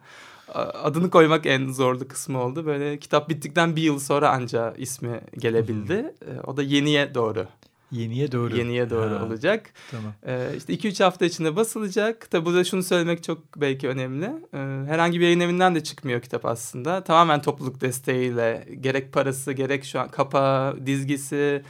Adını 0.58 1.10
koymak 1.10 1.46
en 1.46 1.72
zorlu 1.72 2.08
kısmı 2.08 2.44
oldu. 2.44 2.66
Böyle 2.66 3.00
kitap 3.00 3.30
bittikten 3.30 3.76
bir 3.76 3.82
yıl 3.82 4.00
sonra 4.00 4.30
anca 4.30 4.74
ismi 4.78 5.22
gelebildi. 5.38 6.14
E, 6.22 6.40
o 6.48 6.58
da 6.58 6.64
Yeniye 6.64 7.16
Doğru 7.16 7.48
Yeniye 7.92 8.32
doğru. 8.32 8.58
Yeniye 8.58 8.90
doğru 8.90 9.20
ha, 9.20 9.26
olacak. 9.26 9.70
Tamam. 9.92 10.14
Ee, 10.26 10.50
işte 10.58 10.74
2-3 10.74 11.04
hafta 11.04 11.26
içinde 11.26 11.56
basılacak. 11.56 12.32
Tabi 12.32 12.46
burada 12.46 12.64
şunu 12.64 12.84
söylemek 12.84 13.24
çok 13.24 13.62
belki 13.62 13.88
önemli. 13.88 14.26
Ee, 14.54 14.58
herhangi 14.88 15.20
bir 15.20 15.24
yayın 15.26 15.40
evinden 15.40 15.76
de 15.76 15.84
çıkmıyor 15.84 16.22
kitap 16.22 16.46
aslında. 16.46 17.04
Tamamen 17.04 17.42
topluluk 17.42 17.82
desteğiyle 17.82 18.68
gerek 18.82 19.14
parası 19.14 19.52
gerek 19.52 19.86
şu 19.86 20.00
an 20.00 20.10
kapağı, 20.10 20.86
dizgisi 20.86 21.64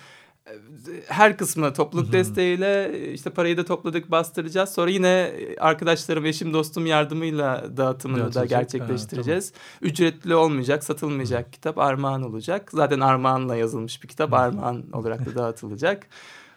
her 1.07 1.37
kısmı 1.37 1.73
topluluk 1.73 2.11
desteğiyle 2.11 3.01
işte 3.13 3.29
parayı 3.29 3.57
da 3.57 3.65
topladık 3.65 4.11
bastıracağız. 4.11 4.69
Sonra 4.69 4.89
yine 4.89 5.33
arkadaşlarım, 5.59 6.25
eşim, 6.25 6.53
dostum 6.53 6.85
yardımıyla 6.85 7.77
dağıtımını 7.77 8.33
da 8.33 8.45
gerçekleştireceğiz. 8.45 9.51
Ha, 9.51 9.57
tamam. 9.57 9.91
Ücretli 9.91 10.35
olmayacak, 10.35 10.83
satılmayacak 10.83 11.53
kitap 11.53 11.77
armağan 11.77 12.23
olacak. 12.23 12.69
Zaten 12.73 12.99
armağanla 12.99 13.55
yazılmış 13.55 14.03
bir 14.03 14.07
kitap 14.07 14.33
armağan 14.33 14.83
olarak 14.93 15.25
da 15.25 15.35
dağıtılacak. 15.35 16.07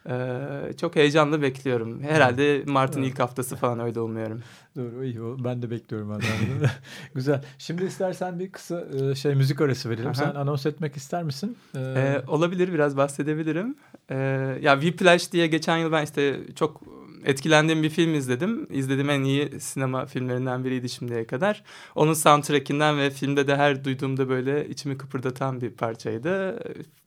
Ee, 0.09 0.73
çok 0.81 0.97
heyecanlı 0.97 1.43
bekliyorum. 1.43 2.03
Herhalde 2.03 2.63
Mart'ın 2.67 3.03
ilk 3.03 3.19
haftası 3.19 3.57
falan 3.57 3.81
öyle 3.81 4.01
umuyorum. 4.01 4.43
Doğru 4.77 5.05
iyi 5.05 5.23
o. 5.23 5.45
Ben 5.45 5.63
de 5.63 5.71
bekliyorum. 5.71 6.19
Güzel. 7.15 7.45
Şimdi 7.59 7.85
istersen 7.85 8.39
bir 8.39 8.53
kısa 8.53 8.85
e, 9.01 9.15
şey 9.15 9.35
müzik 9.35 9.61
arası 9.61 9.91
verelim. 9.91 10.07
Aha. 10.07 10.15
Sen 10.15 10.35
anons 10.35 10.67
etmek 10.67 10.97
ister 10.97 11.23
misin? 11.23 11.57
Ee... 11.77 11.79
Ee, 11.81 12.23
olabilir 12.29 12.73
biraz 12.73 12.97
bahsedebilirim. 12.97 13.77
Ee, 14.11 14.17
ya 14.63 14.81
Whiplash 14.81 15.33
diye 15.33 15.47
geçen 15.47 15.77
yıl 15.77 15.93
ben 15.93 16.05
işte 16.05 16.41
çok 16.57 16.83
etkilendiğim 17.25 17.83
bir 17.83 17.91
film 17.91 18.15
izledim. 18.15 18.67
İzlediğim 18.71 19.11
en 19.11 19.23
iyi 19.23 19.61
sinema 19.61 20.07
filmlerinden 20.07 20.65
biriydi 20.65 20.89
şimdiye 20.89 21.27
kadar. 21.27 21.63
Onun 21.95 22.13
soundtrackinden 22.13 22.99
ve 22.99 23.11
filmde 23.11 23.47
de 23.47 23.57
her 23.57 23.85
duyduğumda 23.85 24.29
böyle 24.29 24.69
içimi 24.69 24.99
kıpırdatan 24.99 25.61
bir 25.61 25.71
parçaydı. 25.71 26.59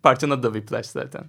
Parçanın 0.03 0.31
adı 0.31 0.43
da 0.43 0.53
Whiplash 0.53 0.87
zaten. 0.87 1.23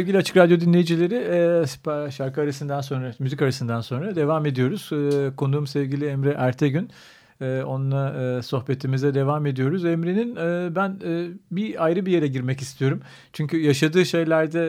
Sevgili 0.00 0.18
Açık 0.18 0.36
Radyo 0.36 0.60
dinleyicileri 0.60 1.14
e, 1.14 2.10
şarkı 2.10 2.40
arasından 2.40 2.80
sonra, 2.80 3.12
müzik 3.18 3.42
arasından 3.42 3.80
sonra 3.80 4.16
devam 4.16 4.46
ediyoruz. 4.46 4.90
E, 4.92 5.36
konuğum 5.36 5.66
sevgili 5.66 6.06
Emre 6.06 6.30
Ertegün. 6.30 6.90
E, 7.40 7.62
onunla 7.62 8.42
sohbetimize 8.42 9.14
devam 9.14 9.46
ediyoruz. 9.46 9.84
Emre'nin 9.84 10.36
ben 10.76 11.00
bir 11.50 11.84
ayrı 11.84 12.06
bir 12.06 12.12
yere 12.12 12.26
girmek 12.26 12.60
istiyorum. 12.60 13.00
Çünkü 13.32 13.56
yaşadığı 13.60 14.06
şeylerde 14.06 14.60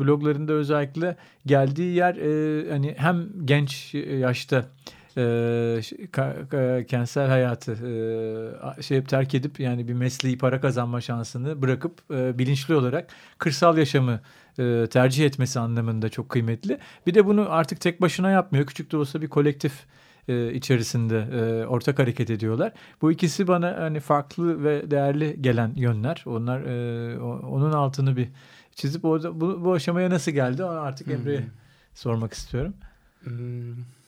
bloglarında 0.00 0.52
özellikle 0.52 1.16
geldiği 1.46 1.94
yer 1.94 2.14
hani 2.70 2.94
hem 2.98 3.26
genç 3.44 3.94
yaşta 3.94 4.66
e, 5.16 6.86
kentsel 6.88 7.28
hayatı 7.28 7.72
e, 8.78 8.82
şey 8.82 9.04
terk 9.04 9.34
edip 9.34 9.60
yani 9.60 9.88
bir 9.88 9.92
mesleği 9.92 10.38
para 10.38 10.60
kazanma 10.60 11.00
şansını 11.00 11.62
bırakıp 11.62 12.00
e, 12.10 12.38
bilinçli 12.38 12.74
olarak 12.74 13.10
kırsal 13.38 13.78
yaşamı 13.78 14.20
e, 14.58 14.86
tercih 14.90 15.26
etmesi 15.26 15.60
anlamında 15.60 16.08
çok 16.08 16.28
kıymetli. 16.28 16.78
Bir 17.06 17.14
de 17.14 17.26
bunu 17.26 17.46
artık 17.50 17.80
tek 17.80 18.00
başına 18.00 18.30
yapmıyor. 18.30 18.66
Küçük 18.66 18.92
de 18.92 18.96
olsa 18.96 19.22
bir 19.22 19.28
kolektif 19.28 19.72
e, 20.28 20.52
içerisinde 20.52 21.18
e, 21.18 21.66
ortak 21.66 21.98
hareket 21.98 22.30
ediyorlar. 22.30 22.72
Bu 23.02 23.12
ikisi 23.12 23.48
bana 23.48 23.76
hani 23.78 24.00
farklı 24.00 24.64
ve 24.64 24.90
değerli 24.90 25.42
gelen 25.42 25.72
yönler. 25.76 26.24
Onlar 26.26 26.60
e, 26.60 27.20
onun 27.20 27.72
altını 27.72 28.16
bir 28.16 28.28
çizip 28.74 29.04
o, 29.04 29.40
bu, 29.40 29.64
bu 29.64 29.72
aşamaya 29.72 30.10
nasıl 30.10 30.32
geldi 30.32 30.64
onu 30.64 30.80
artık 30.80 31.08
Emre'ye 31.08 31.44
sormak 31.94 32.32
istiyorum. 32.32 32.74
Hmm. 33.24 33.99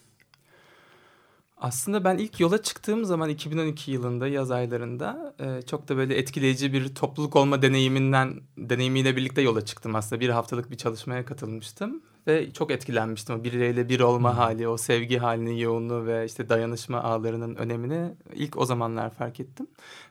Aslında 1.63 2.05
ben 2.05 2.19
ilk 2.19 2.41
yola 2.41 2.63
çıktığım 2.63 3.05
zaman 3.05 3.29
2012 3.29 3.91
yılında 3.91 4.29
yaz 4.29 4.51
aylarında 4.51 5.35
e, 5.41 5.63
çok 5.63 5.89
da 5.89 5.97
böyle 5.97 6.15
etkileyici 6.19 6.73
bir 6.73 6.95
topluluk 6.95 7.37
olma 7.37 7.63
deneyiminden 7.63 8.41
deneyimiyle 8.59 9.17
birlikte 9.17 9.43
yola 9.43 9.65
çıktım 9.65 9.95
aslında. 9.95 10.21
Bir 10.21 10.29
haftalık 10.29 10.71
bir 10.71 10.77
çalışmaya 10.77 11.25
katılmıştım. 11.25 12.03
ve 12.27 12.53
çok 12.53 12.71
etkilenmiştim. 12.71 13.41
O 13.41 13.45
birileriyle 13.45 13.89
bir 13.89 14.01
olma 14.01 14.37
hali, 14.37 14.69
o 14.69 14.77
sevgi 14.77 15.19
halinin 15.19 15.55
yoğunluğu 15.55 16.07
ve 16.07 16.25
işte 16.27 16.49
dayanışma 16.49 17.03
ağlarının 17.03 17.57
önemini 17.57 18.15
ilk 18.35 18.57
o 18.57 18.65
zamanlar 18.65 19.11
fark 19.11 19.41
ettim. 19.41 19.67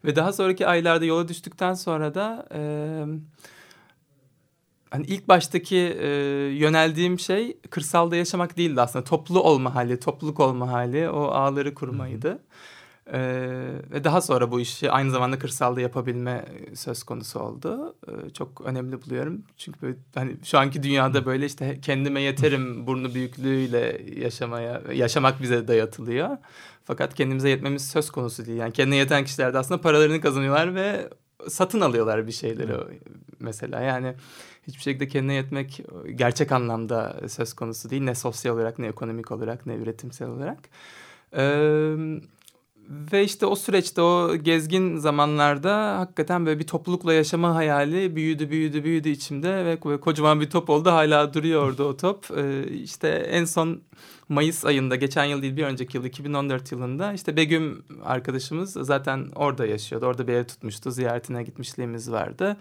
Ve 0.06 0.16
daha 0.16 0.34
sonraki 0.34 0.68
aylarda 0.68 1.06
yola 1.06 1.28
düştükten 1.28 1.74
sonra 1.74 2.14
da 2.14 2.48
e, 2.54 2.62
hani 4.92 5.06
ilk 5.06 5.28
baştaki 5.28 5.78
e, 5.78 6.08
yöneldiğim 6.54 7.20
şey 7.20 7.58
kırsalda 7.70 8.16
yaşamak 8.16 8.58
değildi 8.58 8.82
aslında. 8.82 9.06
Toplu 9.06 9.44
olma 9.44 9.76
hali, 9.76 10.00
topluluk 10.00 10.40
olma 10.40 10.72
hali, 10.72 11.10
o 11.10 11.24
ağları 11.24 11.74
kurmaydı. 11.74 12.40
Ee, 13.14 13.20
ve 13.92 14.04
daha 14.04 14.22
sonra 14.22 14.52
bu 14.52 14.60
işi 14.60 14.92
aynı 14.92 15.12
zamanda 15.12 15.40
kırsalda 15.40 15.82
yapabilme 15.82 16.46
söz 16.76 17.04
konusu 17.04 17.40
oldu. 17.40 17.96
Ee, 18.08 18.30
çok 18.30 18.62
önemli 18.62 19.02
buluyorum. 19.02 19.44
Çünkü 19.58 19.82
böyle, 19.82 19.98
hani 20.16 20.36
şu 20.44 20.60
anki 20.60 20.84
dünyada 20.84 21.26
böyle 21.26 21.46
işte 21.46 21.80
kendime 21.82 22.22
yeterim 22.22 22.88
burnu 22.88 23.14
büyüklüğüyle 23.14 24.02
yaşamaya 24.18 24.82
yaşamak 24.94 25.42
bize 25.42 25.68
dayatılıyor. 25.68 26.38
Fakat 26.84 27.14
kendimize 27.14 27.50
yetmemiz 27.50 27.90
söz 27.90 28.12
konusu 28.12 28.46
değil. 28.46 28.58
Yani 28.58 28.74
kendine 28.74 28.96
yeten 28.96 29.24
kişiler 29.24 29.54
de 29.54 29.58
aslında 29.58 29.82
paralarını 29.82 30.22
kazanıyorlar 30.22 30.76
ve 30.76 31.10
satın 31.50 31.82
alıyorlar 31.82 32.28
bir 32.28 32.32
şeyleri 32.32 32.74
mesela. 33.40 33.82
Yani 33.82 34.16
hiçbir 34.72 34.84
şekilde 34.84 35.08
kendine 35.08 35.34
yetmek 35.34 35.82
gerçek 36.16 36.52
anlamda 36.52 37.22
söz 37.28 37.54
konusu 37.54 37.90
değil. 37.90 38.02
Ne 38.02 38.16
sosyal 38.16 38.56
olarak 38.56 38.80
ne 38.80 38.88
ekonomik 38.88 39.32
olarak 39.32 39.66
ne 39.66 39.76
üretimsel 39.76 40.30
olarak. 40.30 40.60
Ee, 41.38 41.96
ve 42.92 43.24
işte 43.24 43.46
o 43.46 43.56
süreçte 43.56 44.02
o 44.02 44.36
gezgin 44.36 44.98
zamanlarda 44.98 46.00
hakikaten 46.00 46.46
böyle 46.46 46.60
bir 46.60 46.68
toplulukla 46.68 47.14
yaşama 47.14 47.56
hayali 47.56 48.16
büyüdü 48.16 48.50
büyüdü 48.50 48.84
büyüdü 48.84 49.10
içimde 49.10 49.66
ve 49.66 49.80
kocaman 50.00 50.42
bir 50.42 50.50
top 50.50 50.70
oldu 50.70 50.92
hala 50.92 51.34
duruyordu 51.34 51.84
o 51.84 51.98
top. 51.98 52.26
Ee, 52.38 52.64
işte 52.68 53.08
en 53.08 53.46
son 53.46 53.82
Mayıs 54.30 54.66
ayında 54.66 54.96
geçen 54.96 55.26
yıl 55.26 55.42
değil 55.42 55.58
bir 55.58 55.64
önceki 55.64 55.98
yıl 55.98 56.06
2014 56.06 56.72
yılında 56.72 57.14
işte 57.14 57.36
Begüm 57.36 57.84
arkadaşımız 58.04 58.74
zaten 58.74 59.28
orada 59.36 59.66
yaşıyordu. 59.66 60.06
Orada 60.06 60.28
bir 60.28 60.34
ev 60.34 60.44
tutmuştu 60.44 60.92
ziyaretine 60.92 61.44
gitmişliğimiz 61.44 62.12
vardı. 62.12 62.58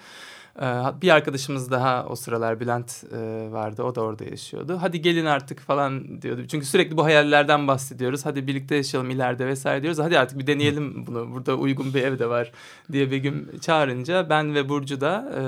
Ee, 0.56 0.62
bir 1.02 1.10
arkadaşımız 1.10 1.70
daha 1.70 2.06
o 2.06 2.16
sıralar 2.16 2.60
Bülent 2.60 3.04
e, 3.12 3.18
vardı. 3.52 3.82
O 3.82 3.94
da 3.94 4.00
orada 4.00 4.24
yaşıyordu. 4.24 4.78
Hadi 4.80 5.00
gelin 5.02 5.24
artık 5.24 5.60
falan 5.60 6.22
diyordu. 6.22 6.46
Çünkü 6.50 6.66
sürekli 6.66 6.96
bu 6.96 7.04
hayallerden 7.04 7.68
bahsediyoruz. 7.68 8.26
Hadi 8.26 8.46
birlikte 8.46 8.74
yaşayalım 8.76 9.10
ileride 9.10 9.46
vesaire 9.46 9.82
diyoruz. 9.82 9.98
Hadi 9.98 10.18
artık 10.18 10.38
bir 10.38 10.46
deneyelim 10.46 11.06
bunu. 11.06 11.32
Burada 11.34 11.54
uygun 11.54 11.94
bir 11.94 12.02
ev 12.02 12.18
de 12.18 12.28
var 12.28 12.52
diye 12.92 13.10
bir 13.10 13.16
gün 13.16 13.58
çağırınca 13.60 14.30
ben 14.30 14.54
ve 14.54 14.68
Burcu 14.68 15.00
da 15.00 15.32
e, 15.36 15.42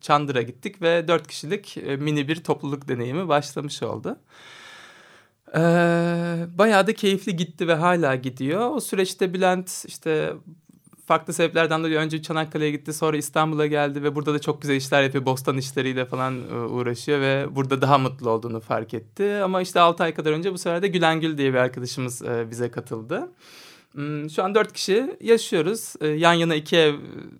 Çandır'a 0.00 0.42
gittik 0.42 0.82
ve 0.82 1.08
dört 1.08 1.28
kişilik 1.28 1.76
e, 1.76 1.96
mini 1.96 2.28
bir 2.28 2.44
topluluk 2.44 2.88
deneyimi 2.88 3.28
başlamış 3.28 3.82
oldu. 3.82 4.16
Ee, 5.54 6.46
bayağı 6.58 6.86
da 6.86 6.94
keyifli 6.94 7.36
gitti 7.36 7.68
ve 7.68 7.74
hala 7.74 8.14
gidiyor. 8.14 8.70
O 8.70 8.80
süreçte 8.80 9.34
Bülent 9.34 9.84
işte 9.88 10.32
farklı 11.06 11.32
sebeplerden 11.32 11.80
dolayı 11.80 11.98
önce 11.98 12.22
Çanakkale'ye 12.22 12.70
gitti 12.70 12.92
sonra 12.92 13.16
İstanbul'a 13.16 13.66
geldi 13.66 14.02
ve 14.02 14.14
burada 14.14 14.34
da 14.34 14.38
çok 14.38 14.62
güzel 14.62 14.76
işler 14.76 15.02
yapıyor. 15.02 15.26
Bostan 15.26 15.58
işleriyle 15.58 16.04
falan 16.04 16.40
e, 16.50 16.54
uğraşıyor 16.54 17.20
ve 17.20 17.46
burada 17.50 17.82
daha 17.82 17.98
mutlu 17.98 18.30
olduğunu 18.30 18.60
fark 18.60 18.94
etti. 18.94 19.40
Ama 19.44 19.62
işte 19.62 19.80
6 19.80 20.02
ay 20.02 20.14
kadar 20.14 20.32
önce 20.32 20.52
bu 20.52 20.58
sefer 20.58 20.82
de 20.82 20.88
Gülengül 20.88 21.38
diye 21.38 21.52
bir 21.52 21.58
arkadaşımız 21.58 22.22
e, 22.22 22.50
bize 22.50 22.70
katıldı. 22.70 23.32
Hmm, 23.92 24.30
şu 24.30 24.44
an 24.44 24.54
dört 24.54 24.72
kişi 24.72 25.16
yaşıyoruz. 25.20 25.94
E, 26.00 26.08
yan 26.08 26.32
yana 26.32 26.54
iki 26.54 26.76
ev 26.76 26.94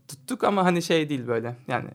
tuttuk 0.09 0.45
ama 0.45 0.65
hani 0.65 0.83
şey 0.83 1.09
değil 1.09 1.27
böyle 1.27 1.57
yani 1.69 1.91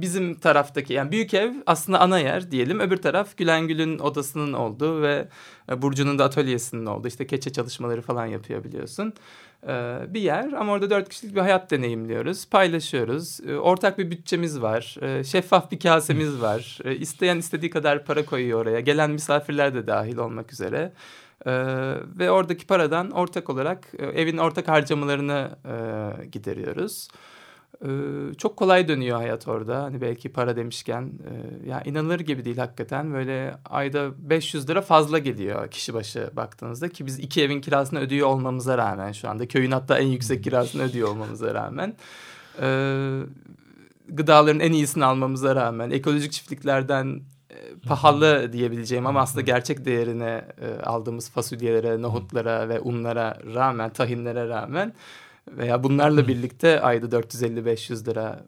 bizim 0.00 0.34
taraftaki 0.34 0.92
yani 0.92 1.12
büyük 1.12 1.34
ev 1.34 1.52
aslında 1.66 2.00
ana 2.00 2.18
yer 2.18 2.50
diyelim. 2.50 2.80
Öbür 2.80 2.96
taraf 2.96 3.36
Gülengül'ün 3.36 3.98
odasının 3.98 4.52
olduğu 4.52 5.02
ve 5.02 5.28
Burcu'nun 5.76 6.18
da 6.18 6.24
atölyesinin 6.24 6.86
olduğu 6.86 7.08
işte 7.08 7.26
keçe 7.26 7.52
çalışmaları 7.52 8.02
falan 8.02 8.26
yapıyor 8.26 8.64
biliyorsun. 8.64 9.12
Ee, 9.66 9.98
bir 10.08 10.20
yer 10.20 10.52
ama 10.52 10.72
orada 10.72 10.90
dört 10.90 11.08
kişilik 11.08 11.34
bir 11.34 11.40
hayat 11.40 11.70
deneyimliyoruz. 11.70 12.48
Paylaşıyoruz. 12.48 13.40
Ee, 13.48 13.56
ortak 13.56 13.98
bir 13.98 14.10
bütçemiz 14.10 14.62
var. 14.62 14.96
Ee, 15.02 15.24
şeffaf 15.24 15.70
bir 15.70 15.80
kasemiz 15.80 16.40
var. 16.40 16.78
İsteyen 16.98 17.36
istediği 17.36 17.70
kadar 17.70 18.04
para 18.04 18.24
koyuyor 18.24 18.60
oraya. 18.60 18.80
Gelen 18.80 19.10
misafirler 19.10 19.74
de 19.74 19.86
dahil 19.86 20.16
olmak 20.16 20.52
üzere. 20.52 20.92
Ve 22.18 22.30
oradaki 22.30 22.66
paradan 22.66 23.10
ortak 23.10 23.50
olarak 23.50 23.88
e, 23.98 24.06
evin 24.06 24.38
ortak 24.38 24.68
harcamalarını 24.68 25.50
e, 25.64 26.26
gideriyoruz. 26.26 27.08
Ee, 27.84 28.34
çok 28.38 28.56
kolay 28.56 28.88
dönüyor 28.88 29.16
hayat 29.16 29.48
orada. 29.48 29.82
Hani 29.82 30.00
belki 30.00 30.28
para 30.28 30.56
demişken 30.56 31.02
e, 31.02 31.68
ya 31.68 31.82
inanılır 31.82 32.20
gibi 32.20 32.44
değil 32.44 32.56
hakikaten. 32.56 33.12
Böyle 33.14 33.54
ayda 33.64 34.10
500 34.30 34.68
lira 34.70 34.80
fazla 34.82 35.18
geliyor 35.18 35.70
kişi 35.70 35.94
başı 35.94 36.30
baktığınızda 36.32 36.88
ki 36.88 37.06
biz 37.06 37.18
iki 37.18 37.42
evin 37.42 37.60
kirasını 37.60 38.00
ödüyor 38.00 38.28
olmamıza 38.28 38.78
rağmen 38.78 39.12
şu 39.12 39.28
anda 39.28 39.48
köyün 39.48 39.70
hatta 39.70 39.98
en 39.98 40.06
yüksek 40.06 40.44
kirasını 40.44 40.82
ödüyor 40.82 41.08
olmamıza 41.08 41.54
rağmen 41.54 41.94
e, 42.62 42.68
gıdaların 44.08 44.60
en 44.60 44.72
iyisini 44.72 45.04
almamıza 45.04 45.56
rağmen 45.56 45.90
ekolojik 45.90 46.32
çiftliklerden 46.32 47.20
e, 47.50 47.56
pahalı 47.88 48.52
diyebileceğim 48.52 49.06
ama 49.06 49.20
aslında 49.20 49.40
gerçek 49.40 49.84
değerine 49.84 50.44
e, 50.60 50.82
aldığımız 50.82 51.30
fasulyelere, 51.30 52.02
nohutlara 52.02 52.68
ve 52.68 52.80
unlara 52.80 53.38
rağmen, 53.54 53.90
tahinlere 53.90 54.48
rağmen 54.48 54.92
veya 55.56 55.84
bunlarla 55.84 56.28
birlikte 56.28 56.80
ayda 56.80 57.06
450-500 57.06 58.06
lira 58.06 58.44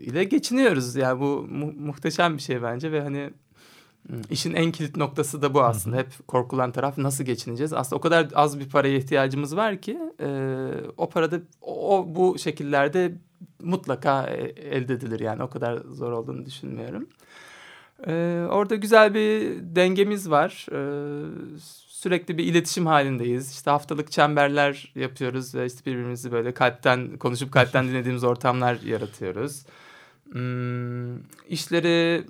ile 0.00 0.24
geçiniyoruz. 0.24 0.96
Yani 0.96 1.20
bu 1.20 1.46
mu 1.50 1.72
muhteşem 1.78 2.36
bir 2.36 2.42
şey 2.42 2.62
bence 2.62 2.92
ve 2.92 3.00
hani 3.00 3.30
işin 4.30 4.54
en 4.54 4.72
kilit 4.72 4.96
noktası 4.96 5.42
da 5.42 5.54
bu 5.54 5.62
aslında. 5.62 5.96
Hep 5.96 6.28
korkulan 6.28 6.72
taraf 6.72 6.98
nasıl 6.98 7.24
geçineceğiz? 7.24 7.72
Aslında 7.72 7.96
o 7.96 8.00
kadar 8.00 8.28
az 8.34 8.60
bir 8.60 8.68
paraya 8.68 8.96
ihtiyacımız 8.96 9.56
var 9.56 9.80
ki 9.80 9.98
e, 10.20 10.28
o 10.96 11.08
parada 11.08 11.40
o 11.62 12.06
bu 12.08 12.38
şekillerde 12.38 13.12
mutlaka 13.62 14.26
e, 14.26 14.36
elde 14.76 14.94
edilir 14.94 15.20
yani 15.20 15.42
o 15.42 15.50
kadar 15.50 15.76
zor 15.76 16.12
olduğunu 16.12 16.46
düşünmüyorum. 16.46 17.06
Ee, 18.06 18.46
orada 18.50 18.74
güzel 18.74 19.14
bir 19.14 19.60
dengemiz 19.76 20.30
var. 20.30 20.66
Ee, 20.72 21.26
sürekli 22.02 22.38
bir 22.38 22.44
iletişim 22.44 22.86
halindeyiz. 22.86 23.52
İşte 23.52 23.70
haftalık 23.70 24.12
çemberler 24.12 24.92
yapıyoruz 24.94 25.54
ve 25.54 25.66
işte 25.66 25.86
birbirimizi 25.86 26.32
böyle 26.32 26.54
kalpten 26.54 27.16
konuşup 27.16 27.52
kalpten 27.52 27.88
dinlediğimiz 27.88 28.24
ortamlar 28.24 28.80
yaratıyoruz. 28.80 29.62
Hmm, 30.32 31.16
işleri 31.48 32.24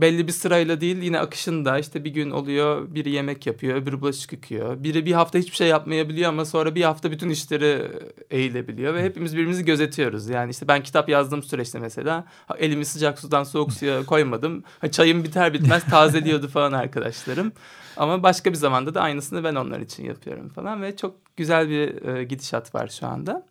belli 0.00 0.26
bir 0.26 0.32
sırayla 0.32 0.80
değil 0.80 1.02
yine 1.02 1.18
akışında 1.18 1.78
işte 1.78 2.04
bir 2.04 2.10
gün 2.10 2.30
oluyor 2.30 2.94
biri 2.94 3.10
yemek 3.10 3.46
yapıyor 3.46 3.76
öbürü 3.76 4.00
bulaşık 4.00 4.32
yıkıyor. 4.32 4.84
Biri 4.84 5.06
bir 5.06 5.12
hafta 5.12 5.38
hiçbir 5.38 5.56
şey 5.56 5.68
yapmayabiliyor 5.68 6.28
ama 6.28 6.44
sonra 6.44 6.74
bir 6.74 6.82
hafta 6.82 7.10
bütün 7.10 7.28
işleri 7.30 7.90
eğilebiliyor 8.30 8.94
ve 8.94 9.02
hepimiz 9.02 9.32
birbirimizi 9.32 9.64
gözetiyoruz. 9.64 10.28
Yani 10.28 10.50
işte 10.50 10.68
ben 10.68 10.82
kitap 10.82 11.08
yazdığım 11.08 11.42
süreçte 11.42 11.78
mesela 11.78 12.24
elimi 12.58 12.84
sıcak 12.84 13.18
sudan 13.18 13.44
soğuk 13.44 13.72
suya 13.72 14.04
koymadım. 14.04 14.64
Çayım 14.90 15.24
biter 15.24 15.52
bitmez 15.52 15.84
tazeliyordu 15.90 16.48
falan 16.48 16.72
arkadaşlarım. 16.72 17.52
Ama 17.96 18.22
başka 18.22 18.50
bir 18.50 18.56
zamanda 18.56 18.94
da 18.94 19.00
aynısını 19.00 19.44
ben 19.44 19.54
onlar 19.54 19.80
için 19.80 20.04
yapıyorum 20.04 20.48
falan 20.48 20.82
ve 20.82 20.96
çok 20.96 21.14
güzel 21.36 21.68
bir 21.68 22.08
e, 22.08 22.24
gidişat 22.24 22.74
var 22.74 22.88
şu 22.88 23.06
anda. 23.06 23.46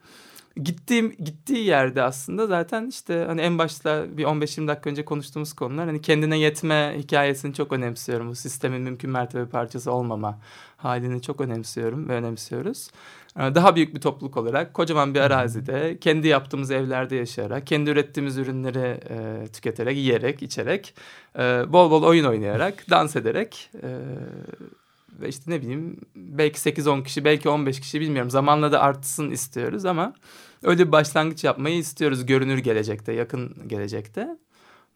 Gittiğim 0.55 1.15
gittiği 1.19 1.65
yerde 1.65 2.03
aslında 2.03 2.47
zaten 2.47 2.87
işte 2.87 3.23
hani 3.27 3.41
en 3.41 3.57
başta 3.57 4.17
bir 4.17 4.23
15-20 4.23 4.67
dakika 4.67 4.89
önce 4.89 5.05
konuştuğumuz 5.05 5.53
konular 5.53 5.85
hani 5.85 6.01
kendine 6.01 6.39
yetme 6.39 6.95
hikayesini 6.97 7.53
çok 7.53 7.73
önemsiyorum. 7.73 8.29
Bu 8.29 8.35
sistemin 8.35 8.81
mümkün 8.81 9.09
mertebe 9.09 9.45
parçası 9.45 9.91
olmama 9.91 10.39
halini 10.77 11.21
çok 11.21 11.41
önemsiyorum 11.41 12.09
ve 12.09 12.13
önemsiyoruz. 12.13 12.89
Ee, 13.39 13.55
daha 13.55 13.75
büyük 13.75 13.95
bir 13.95 14.01
topluluk 14.01 14.37
olarak 14.37 14.73
kocaman 14.73 15.13
bir 15.13 15.19
arazide 15.19 15.97
kendi 16.01 16.27
yaptığımız 16.27 16.71
evlerde 16.71 17.15
yaşayarak, 17.15 17.67
kendi 17.67 17.89
ürettiğimiz 17.89 18.37
ürünleri 18.37 18.99
e, 19.09 19.47
tüketerek, 19.47 19.97
yiyerek, 19.97 20.43
içerek, 20.43 20.95
e, 21.39 21.41
bol 21.73 21.91
bol 21.91 22.03
oyun 22.03 22.25
oynayarak, 22.25 22.89
dans 22.89 23.15
ederek 23.15 23.69
e, 23.83 23.89
ve 25.19 25.29
işte 25.29 25.51
ne 25.51 25.61
bileyim 25.61 25.99
belki 26.15 26.59
8-10 26.59 27.03
kişi, 27.03 27.25
belki 27.25 27.49
15 27.49 27.79
kişi 27.79 28.01
bilmiyorum. 28.01 28.29
Zamanla 28.29 28.71
da 28.71 28.81
artsın 28.81 29.29
istiyoruz 29.29 29.85
ama 29.85 30.13
öyle 30.63 30.87
bir 30.87 30.91
başlangıç 30.91 31.43
yapmayı 31.43 31.77
istiyoruz 31.77 32.25
görünür 32.25 32.57
gelecekte, 32.57 33.13
yakın 33.13 33.67
gelecekte. 33.67 34.37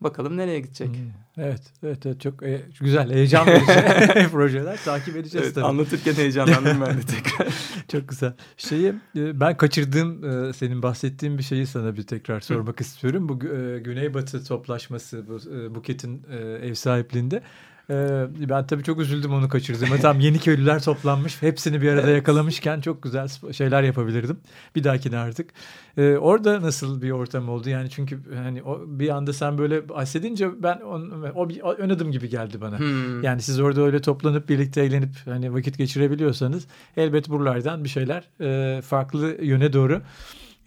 Bakalım 0.01 0.37
nereye 0.37 0.59
gidecek. 0.59 0.87
Hmm, 0.87 1.43
evet, 1.43 1.61
evet, 1.83 2.05
evet 2.05 2.21
çok 2.21 2.43
e, 2.43 2.61
güzel, 2.79 3.11
heyecan 3.11 3.47
verici 3.47 4.29
projeler 4.31 4.79
takip 4.85 5.15
edeceğiz 5.15 5.45
evet, 5.45 5.55
tabii. 5.55 5.65
Anlatırken 5.65 6.13
heyecanlandım 6.13 6.81
ben 6.81 6.97
de 6.97 7.01
tekrar. 7.01 7.53
çok 7.91 8.09
güzel. 8.09 8.33
Şeyi 8.57 8.93
e, 9.15 9.39
ben 9.39 9.57
kaçırdığım 9.57 10.23
e, 10.49 10.53
senin 10.53 10.83
bahsettiğin 10.83 11.37
bir 11.37 11.43
şeyi 11.43 11.67
sana 11.67 11.95
bir 11.95 12.03
tekrar 12.03 12.39
sormak 12.39 12.81
istiyorum. 12.81 13.29
Bu 13.29 13.39
Güneybatı 13.83 14.45
toplaşması 14.45 15.27
bu 15.27 15.39
Buket'in 15.75 16.23
ev 16.61 16.73
sahipliğinde 16.73 17.41
Ee, 17.89 18.25
ben 18.49 18.67
tabii 18.67 18.83
çok 18.83 18.99
üzüldüm 18.99 19.33
onu 19.33 19.49
kaçırdığıma. 19.49 19.97
Tam 19.97 20.19
yeni 20.19 20.39
köylüler 20.39 20.83
toplanmış. 20.83 21.41
Hepsini 21.41 21.81
bir 21.81 21.89
arada 21.89 22.07
evet. 22.07 22.15
yakalamışken 22.15 22.81
çok 22.81 23.03
güzel 23.03 23.27
şeyler 23.51 23.83
yapabilirdim. 23.83 24.37
Bir 24.75 24.83
dahakine 24.83 25.17
artık. 25.17 25.49
Ee, 25.97 26.17
orada 26.17 26.61
nasıl 26.61 27.01
bir 27.01 27.11
ortam 27.11 27.49
oldu? 27.49 27.69
Yani 27.69 27.89
çünkü 27.89 28.19
hani 28.35 28.63
o, 28.63 28.81
bir 28.87 29.09
anda 29.09 29.33
sen 29.33 29.57
böyle 29.57 29.89
bahsedince 29.89 30.63
ben 30.63 30.77
on, 30.77 31.31
o 31.35 31.49
bir 31.49 31.61
ön 31.61 31.89
adım 31.89 32.11
gibi 32.11 32.29
geldi 32.29 32.61
bana. 32.61 32.79
Hmm. 32.79 33.23
Yani 33.23 33.41
siz 33.41 33.59
orada 33.59 33.81
öyle 33.81 34.01
toplanıp 34.01 34.49
birlikte 34.49 34.81
eğlenip 34.81 35.15
hani 35.25 35.53
vakit 35.53 35.77
geçirebiliyorsanız 35.77 36.67
elbet 36.97 37.29
buralardan 37.29 37.83
bir 37.83 37.89
şeyler 37.89 38.29
e, 38.41 38.81
farklı 38.81 39.37
yöne 39.41 39.73
doğru 39.73 40.01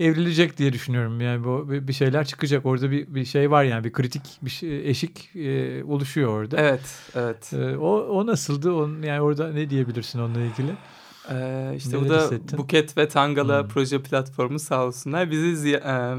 evrilecek 0.01 0.59
diye 0.59 0.73
düşünüyorum. 0.73 1.21
Yani 1.21 1.45
bu 1.45 1.71
bir 1.71 1.93
şeyler 1.93 2.25
çıkacak. 2.25 2.67
Orada 2.67 2.91
bir 2.91 3.15
bir 3.15 3.25
şey 3.25 3.51
var 3.51 3.65
yani 3.65 3.85
bir 3.85 3.93
kritik 3.93 4.23
bir 4.43 4.51
şey, 4.51 4.91
eşik 4.91 5.37
e, 5.37 5.85
oluşuyor 5.85 6.29
orada. 6.29 6.57
Evet, 6.61 6.81
evet. 7.15 7.53
E, 7.53 7.77
o 7.77 7.91
o 7.91 8.27
nasıldı? 8.27 8.73
On 8.73 9.03
yani 9.03 9.21
orada 9.21 9.53
ne 9.53 9.71
diyebilirsin 9.71 10.19
onunla 10.19 10.41
ilgili? 10.41 10.73
Ee, 11.31 11.73
işte 11.77 11.91
Neler 11.91 12.05
bu 12.05 12.09
da 12.09 12.23
hissettin? 12.23 12.59
Buket 12.59 12.97
ve 12.99 13.09
Tangala 13.09 13.63
hmm. 13.63 13.69
proje 13.69 14.03
platformu 14.03 14.59
sağ 14.59 14.87
olsunlar. 14.87 15.31
Bizi 15.31 15.75
e, 15.75 16.15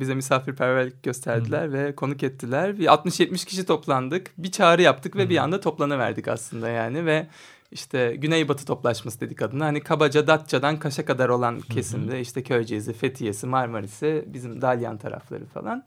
bize 0.00 0.14
misafirperverlik 0.14 1.02
gösterdiler 1.02 1.66
hmm. 1.66 1.72
ve 1.72 1.94
konuk 1.94 2.22
ettiler. 2.22 2.78
Bir 2.78 2.86
60-70 2.86 3.46
kişi 3.46 3.66
toplandık. 3.66 4.30
Bir 4.38 4.50
çağrı 4.50 4.82
yaptık 4.82 5.16
ve 5.16 5.22
hmm. 5.22 5.30
bir 5.30 5.36
anda 5.36 5.60
toplanıverdik 5.60 6.28
aslında 6.28 6.68
yani 6.68 7.06
ve 7.06 7.26
işte 7.72 8.16
Güneybatı 8.16 8.64
toplaşması 8.64 9.20
dedik 9.20 9.42
adına. 9.42 9.66
Hani 9.66 9.80
kabaca 9.80 10.26
Datça'dan 10.26 10.78
Kaş'a 10.78 11.04
kadar 11.04 11.28
olan 11.28 11.60
kesimde 11.60 12.12
hı 12.12 12.16
hı. 12.16 12.20
işte 12.20 12.42
Köyceğiz'i, 12.42 12.92
Fethiye'si, 12.92 13.46
Marmaris'i, 13.46 14.24
bizim 14.26 14.62
Dalyan 14.62 14.98
tarafları 14.98 15.46
falan. 15.46 15.84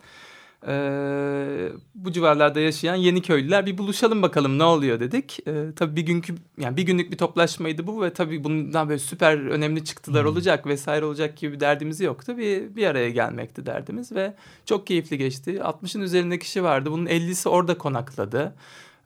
Ee, 0.67 1.69
bu 1.95 2.11
civarlarda 2.11 2.59
yaşayan 2.59 2.95
yeni 2.95 3.21
köylüler 3.21 3.65
bir 3.65 3.77
buluşalım 3.77 4.21
bakalım 4.21 4.59
ne 4.59 4.63
oluyor 4.63 4.99
dedik. 4.99 5.39
Ee, 5.47 5.65
tabii 5.75 5.95
bir 5.95 6.01
günkü 6.01 6.35
yani 6.57 6.77
bir 6.77 6.83
günlük 6.83 7.11
bir 7.11 7.17
toplaşmaydı 7.17 7.87
bu 7.87 8.01
ve 8.01 8.13
tabii 8.13 8.43
bundan 8.43 8.89
böyle 8.89 8.99
süper 8.99 9.37
önemli 9.37 9.85
çıktılar 9.85 10.23
hmm. 10.23 10.31
olacak 10.31 10.65
vesaire 10.65 11.05
olacak 11.05 11.37
gibi 11.37 11.53
bir 11.53 11.59
derdimiz 11.59 11.99
yoktu. 12.01 12.37
Bir 12.37 12.75
bir 12.75 12.87
araya 12.87 13.09
gelmekti 13.09 13.65
derdimiz 13.65 14.11
ve 14.11 14.33
çok 14.65 14.87
keyifli 14.87 15.17
geçti. 15.17 15.51
60'ın 15.51 16.01
üzerinde 16.01 16.39
kişi 16.39 16.63
vardı. 16.63 16.91
Bunun 16.91 17.05
50'si 17.05 17.49
orada 17.49 17.77
konakladı. 17.77 18.53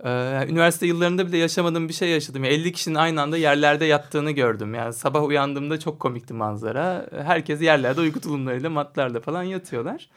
Ee, 0.04 0.46
üniversite 0.50 0.88
yıllarında 0.88 1.28
bile 1.28 1.38
yaşamadığım 1.38 1.90
bir 1.90 1.94
şey 1.94 2.10
yaşadım. 2.10 2.44
50 2.44 2.72
kişinin 2.72 2.96
aynı 2.96 3.22
anda 3.22 3.38
yerlerde 3.38 3.86
yattığını 3.86 4.32
gördüm. 4.32 4.74
Yani 4.74 4.94
sabah 4.94 5.24
uyandığımda 5.24 5.80
çok 5.80 6.00
komikti 6.00 6.34
manzara. 6.34 7.08
Herkes 7.24 7.62
yerlerde 7.62 8.02
uyku 8.02 8.22
tulumlarıyla, 8.22 8.70
matlarla 8.70 9.20
falan 9.20 9.44
yatıyorlar. 9.44 10.10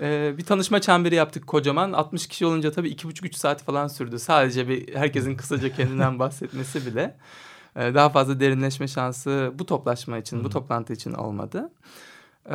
Ee, 0.00 0.34
bir 0.38 0.44
tanışma 0.44 0.80
çemberi 0.80 1.14
yaptık 1.14 1.46
kocaman. 1.46 1.92
60 1.92 2.26
kişi 2.26 2.46
olunca 2.46 2.70
tabii 2.72 2.88
iki 2.88 3.08
buçuk 3.08 3.26
üç 3.26 3.36
saat 3.36 3.62
falan 3.62 3.88
sürdü. 3.88 4.18
Sadece 4.18 4.68
bir 4.68 4.94
herkesin 4.94 5.36
kısaca 5.36 5.76
kendinden 5.76 6.18
bahsetmesi 6.18 6.86
bile. 6.86 7.16
Ee, 7.76 7.94
daha 7.94 8.08
fazla 8.08 8.40
derinleşme 8.40 8.88
şansı 8.88 9.52
bu 9.54 9.66
toplaşma 9.66 10.18
için, 10.18 10.44
bu 10.44 10.50
toplantı 10.50 10.92
için 10.92 11.12
olmadı. 11.12 11.70
Ee, 12.50 12.54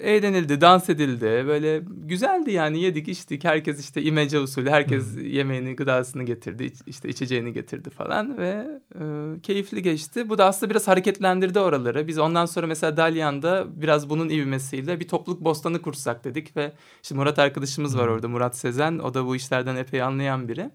eğlenildi, 0.00 0.60
dans 0.60 0.88
edildi. 0.88 1.44
Böyle 1.46 1.82
güzeldi 1.88 2.52
yani 2.52 2.80
yedik 2.80 3.08
içtik. 3.08 3.44
Herkes 3.44 3.80
işte 3.80 4.02
imece 4.02 4.40
usulü 4.40 4.70
herkes 4.70 5.14
hmm. 5.14 5.26
yemeğini, 5.26 5.76
gıdasını 5.76 6.22
getirdi. 6.22 6.72
işte 6.86 7.08
içeceğini 7.08 7.52
getirdi 7.52 7.90
falan 7.90 8.38
ve 8.38 8.66
e, 8.94 9.00
keyifli 9.40 9.82
geçti. 9.82 10.28
Bu 10.28 10.38
da 10.38 10.44
aslında 10.44 10.70
biraz 10.70 10.88
hareketlendirdi 10.88 11.60
oraları. 11.60 12.08
Biz 12.08 12.18
ondan 12.18 12.46
sonra 12.46 12.66
mesela 12.66 12.96
Dalyan'da 12.96 13.66
biraz 13.82 14.10
bunun 14.10 14.28
ivmesiyle 14.28 15.00
bir 15.00 15.08
topluluk 15.08 15.44
bostanı 15.44 15.82
kursak 15.82 16.24
dedik 16.24 16.56
ve 16.56 16.72
işte 17.02 17.14
Murat 17.14 17.38
arkadaşımız 17.38 17.98
var 17.98 18.08
orada 18.08 18.28
Murat 18.28 18.56
Sezen. 18.56 18.98
O 18.98 19.14
da 19.14 19.26
bu 19.26 19.36
işlerden 19.36 19.76
epey 19.76 20.02
anlayan 20.02 20.48
biri. 20.48 20.70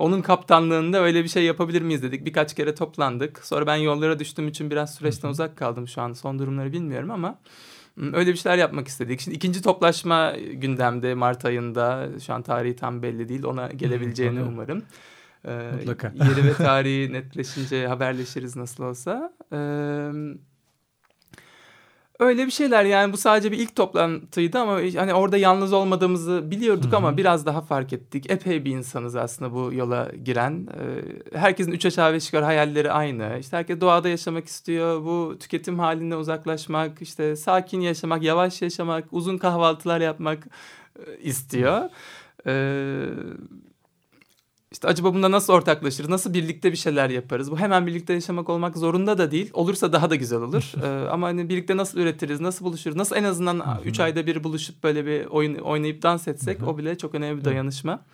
Onun 0.00 0.22
kaptanlığında 0.22 1.02
öyle 1.02 1.24
bir 1.24 1.28
şey 1.28 1.44
yapabilir 1.44 1.82
miyiz 1.82 2.02
dedik. 2.02 2.24
Birkaç 2.24 2.54
kere 2.54 2.74
toplandık. 2.74 3.46
Sonra 3.46 3.66
ben 3.66 3.76
yollara 3.76 4.18
düştüğüm 4.18 4.48
için 4.48 4.70
biraz 4.70 4.94
süreçten 4.94 5.28
uzak 5.28 5.56
kaldım 5.56 5.88
şu 5.88 6.02
an. 6.02 6.12
Son 6.12 6.38
durumları 6.38 6.72
bilmiyorum 6.72 7.10
ama 7.10 7.38
öyle 8.12 8.32
bir 8.32 8.36
şeyler 8.36 8.58
yapmak 8.58 8.88
istedik. 8.88 9.20
Şimdi 9.20 9.36
ikinci 9.36 9.62
toplaşma 9.62 10.34
gündemde 10.52 11.14
Mart 11.14 11.44
ayında. 11.44 12.08
Şu 12.26 12.34
an 12.34 12.42
tarihi 12.42 12.76
tam 12.76 13.02
belli 13.02 13.28
değil. 13.28 13.44
Ona 13.44 13.68
gelebileceğini 13.68 14.42
umarım. 14.42 14.82
Ee, 15.44 15.70
Mutlaka. 15.72 16.12
Yeri 16.14 16.44
ve 16.44 16.52
tarihi 16.56 17.12
netleşince 17.12 17.86
haberleşiriz 17.86 18.56
nasıl 18.56 18.84
olsa. 18.84 19.32
Ee, 19.52 19.56
Öyle 22.20 22.46
bir 22.46 22.50
şeyler 22.50 22.84
yani 22.84 23.12
bu 23.12 23.16
sadece 23.16 23.52
bir 23.52 23.58
ilk 23.58 23.76
toplantıydı 23.76 24.58
ama 24.58 24.80
hani 24.96 25.14
orada 25.14 25.36
yalnız 25.36 25.72
olmadığımızı 25.72 26.50
biliyorduk 26.50 26.84
Hı-hı. 26.84 26.96
ama 26.96 27.16
biraz 27.16 27.46
daha 27.46 27.60
fark 27.60 27.92
ettik. 27.92 28.30
Epey 28.30 28.64
bir 28.64 28.70
insanız 28.70 29.16
aslında 29.16 29.54
bu 29.54 29.72
yola 29.72 30.08
giren. 30.24 30.68
Ee, 31.32 31.38
herkesin 31.38 31.72
üç 31.72 31.86
aşağı 31.86 32.12
beş 32.12 32.26
yukarı 32.26 32.44
hayalleri 32.44 32.92
aynı. 32.92 33.38
İşte 33.40 33.56
herkes 33.56 33.80
doğada 33.80 34.08
yaşamak 34.08 34.46
istiyor. 34.46 35.04
Bu 35.04 35.36
tüketim 35.40 35.78
halinden 35.78 36.16
uzaklaşmak, 36.16 37.02
işte 37.02 37.36
sakin 37.36 37.80
yaşamak, 37.80 38.22
yavaş 38.22 38.62
yaşamak, 38.62 39.04
uzun 39.10 39.38
kahvaltılar 39.38 40.00
yapmak 40.00 40.46
e, 40.98 41.18
istiyor. 41.18 41.90
Ee, 42.46 43.06
işte 44.72 44.88
acaba 44.88 45.14
bunda 45.14 45.30
nasıl 45.30 45.52
ortaklaşırız? 45.52 46.10
Nasıl 46.10 46.34
birlikte 46.34 46.72
bir 46.72 46.76
şeyler 46.76 47.10
yaparız? 47.10 47.50
Bu 47.50 47.58
hemen 47.58 47.86
birlikte 47.86 48.12
yaşamak 48.12 48.48
olmak 48.48 48.76
zorunda 48.76 49.18
da 49.18 49.30
değil. 49.30 49.50
Olursa 49.52 49.92
daha 49.92 50.10
da 50.10 50.14
güzel 50.14 50.40
olur. 50.40 50.72
ee, 50.84 51.08
ama 51.08 51.26
hani 51.26 51.48
birlikte 51.48 51.76
nasıl 51.76 51.98
üretiriz? 51.98 52.40
Nasıl 52.40 52.64
buluşuruz? 52.64 52.96
Nasıl 52.96 53.16
en 53.16 53.24
azından 53.24 53.80
üç 53.84 54.00
ayda 54.00 54.26
bir 54.26 54.44
buluşup 54.44 54.84
böyle 54.84 55.06
bir 55.06 55.26
oyun 55.26 55.54
oynayıp 55.54 56.02
dans 56.02 56.28
etsek 56.28 56.68
o 56.68 56.78
bile 56.78 56.98
çok 56.98 57.14
önemli 57.14 57.40
bir 57.40 57.44
dayanışma. 57.44 58.04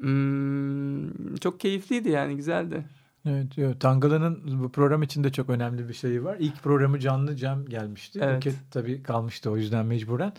Hmm, 0.00 1.36
çok 1.36 1.60
keyifliydi 1.60 2.08
yani 2.08 2.36
güzeldi. 2.36 2.84
Evet, 3.26 3.46
evet. 3.58 3.80
Tangala'nın 3.80 4.62
bu 4.62 4.72
program 4.72 5.02
içinde 5.02 5.32
çok 5.32 5.50
önemli 5.50 5.88
bir 5.88 5.94
şeyi 5.94 6.24
var. 6.24 6.36
İlk 6.40 6.62
programı 6.62 6.98
canlı 6.98 7.36
Cem 7.36 7.66
gelmişti. 7.66 8.20
Evet. 8.22 8.36
Buket 8.36 8.54
tabii 8.70 9.02
kalmıştı 9.02 9.50
o 9.50 9.56
yüzden 9.56 9.86
mecburen. 9.86 10.32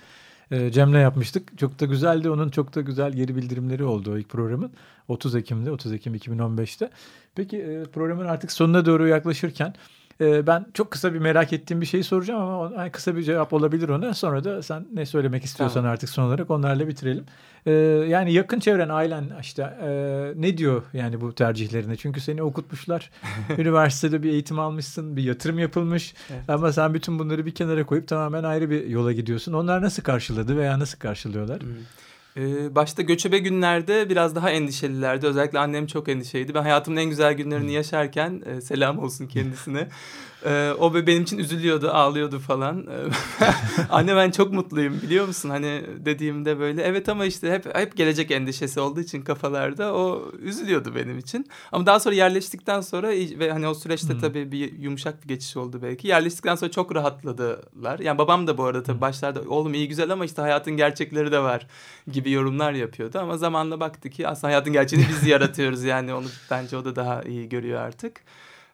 Ee, 0.52 0.72
Cem'le 0.72 0.94
yapmıştık. 0.94 1.58
Çok 1.58 1.80
da 1.80 1.86
güzeldi. 1.86 2.30
Onun 2.30 2.50
çok 2.50 2.76
da 2.76 2.82
güzel 2.82 3.12
geri 3.12 3.36
bildirimleri 3.36 3.84
oldu 3.84 4.18
ilk 4.18 4.30
programın. 4.30 4.72
30 5.08 5.36
Ekim'de, 5.36 5.72
30 5.72 5.94
Ekim 5.94 6.16
2015'te. 6.16 6.90
Peki 7.36 7.58
e, 7.58 7.84
programın 7.84 8.26
artık 8.26 8.52
sonuna 8.52 8.86
doğru 8.86 9.08
yaklaşırken 9.08 9.74
e, 10.22 10.48
ben 10.48 10.66
çok 10.74 10.92
kısa 10.92 11.14
bir 11.14 11.20
merak 11.20 11.54
ettiğim 11.54 11.82
bir 11.82 11.86
şeyi 11.86 12.04
soracağım 12.04 12.42
ama 12.42 12.90
kısa 12.92 13.16
bir 13.16 13.24
cevap 13.24 13.54
olabilir 13.54 13.90
ona. 13.90 14.14
Sonra 14.14 14.44
da 14.44 14.64
sen 14.64 14.88
ne 14.94 15.06
söylemek 15.06 15.44
istiyorsan 15.44 15.82
tamam. 15.82 15.92
artık 15.92 16.10
son 16.10 16.24
olarak 16.24 16.52
onlarla 16.52 16.88
bitirelim. 16.88 17.26
E, 17.66 17.72
yani 18.10 18.34
yakın 18.34 18.60
çevren, 18.60 18.90
ailen 18.90 19.26
işte 19.42 19.78
ne 20.36 20.58
diyor 20.58 20.84
yani 20.94 21.22
bu 21.22 21.36
tercihlerine? 21.36 21.96
Çünkü 21.96 22.22
seni 22.22 22.44
okutmuşlar. 22.44 23.12
Üniversitede 23.58 24.24
bir 24.24 24.32
eğitim 24.32 24.60
almışsın, 24.60 25.18
bir 25.18 25.24
yatırım 25.24 25.60
yapılmış. 25.60 26.14
Evet. 26.30 26.50
Ama 26.50 26.72
sen 26.72 26.94
bütün 26.94 27.20
bunları 27.20 27.46
bir 27.46 27.56
kenara 27.56 27.86
koyup 27.86 28.08
tamamen 28.08 28.44
ayrı 28.44 28.70
bir 28.70 28.88
yola 28.88 29.12
gidiyorsun. 29.12 29.54
Onlar 29.54 29.82
nasıl 29.82 30.04
karşıladı 30.04 30.58
veya 30.58 30.80
nasıl 30.80 31.00
karşılıyorlar? 31.00 31.62
Hmm. 31.62 31.70
Ee, 32.38 32.76
başta 32.76 33.02
göçebe 33.02 33.40
günlerde 33.40 34.10
biraz 34.10 34.36
daha 34.36 34.50
endişelilerdi. 34.52 35.28
Özellikle 35.28 35.60
annem 35.60 35.88
çok 35.88 36.10
endişeliydi. 36.10 36.54
Ben 36.54 36.62
hayatımın 36.62 36.98
en 36.98 37.10
güzel 37.10 37.34
günlerini 37.34 37.74
yaşarken 37.74 38.44
e, 38.46 38.62
selam 38.62 39.00
olsun 39.00 39.28
kendisine. 39.28 39.88
Ee, 40.46 40.74
o 40.80 40.94
benim 40.94 41.24
için 41.24 41.38
üzülüyordu, 41.38 41.90
ağlıyordu 41.90 42.40
falan. 42.40 42.88
Ee, 42.88 43.12
anne 43.90 44.16
ben 44.16 44.32
çok 44.32 44.54
mutluyum 44.54 45.02
biliyor 45.02 45.28
musun? 45.28 45.50
Hani 45.50 45.82
dediğimde 45.98 46.60
böyle 46.60 46.82
evet 46.82 47.10
ama 47.10 47.26
işte 47.26 47.52
hep 47.52 47.76
hep 47.76 47.98
gelecek 47.98 48.32
endişesi 48.32 48.80
olduğu 48.80 49.00
için 49.00 49.22
kafalarda 49.22 49.94
o 49.94 50.32
üzülüyordu 50.40 50.96
benim 50.96 51.18
için. 51.18 51.48
Ama 51.72 51.86
daha 51.86 52.00
sonra 52.00 52.16
yerleştikten 52.16 52.82
sonra 52.82 53.10
ve 53.10 53.52
hani 53.52 53.68
o 53.68 53.74
süreçte 53.74 54.14
hmm. 54.14 54.20
tabii 54.20 54.52
bir 54.52 54.80
yumuşak 54.80 55.24
bir 55.24 55.28
geçiş 55.28 55.58
oldu 55.58 55.80
belki. 55.82 56.08
Yerleştikten 56.08 56.56
sonra 56.56 56.72
çok 56.72 56.96
rahatladılar. 56.96 58.00
Yani 58.00 58.18
babam 58.18 58.48
da 58.48 58.58
bu 58.58 58.64
arada 58.64 58.84
tabii 58.84 59.02
başlarda 59.02 59.42
oğlum 59.42 59.74
iyi 59.74 59.88
güzel 59.88 60.12
ama 60.12 60.26
işte 60.26 60.42
hayatın 60.42 60.78
gerçekleri 60.78 61.32
de 61.32 61.40
var 61.40 61.68
gibi 62.12 62.21
yorumlar 62.30 62.74
yapıyordu. 62.74 63.20
Ama 63.20 63.38
zamanla 63.38 63.80
baktı 63.80 64.10
ki 64.10 64.28
aslında 64.28 64.48
hayatın 64.48 64.74
gerçeğini 64.74 65.08
biz 65.10 65.28
yaratıyoruz 65.28 65.84
yani 65.84 66.14
onu 66.14 66.28
bence 66.52 66.78
o 66.78 66.86
da 66.86 66.96
daha 66.96 67.24
iyi 67.24 67.50
görüyor 67.50 67.80
artık. 67.80 68.22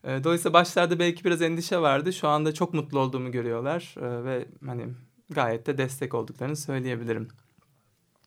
E, 0.03 0.23
dolayısıyla 0.23 0.53
başlarda 0.53 0.99
belki 0.99 1.23
biraz 1.23 1.41
endişe 1.41 1.79
vardı. 1.79 2.13
Şu 2.13 2.27
anda 2.27 2.53
çok 2.53 2.73
mutlu 2.73 2.99
olduğumu 2.99 3.31
görüyorlar 3.31 3.95
e, 3.97 4.23
ve 4.23 4.45
hani 4.65 4.87
gayet 5.29 5.67
de 5.67 5.77
destek 5.77 6.13
olduklarını 6.13 6.55
söyleyebilirim. 6.55 7.27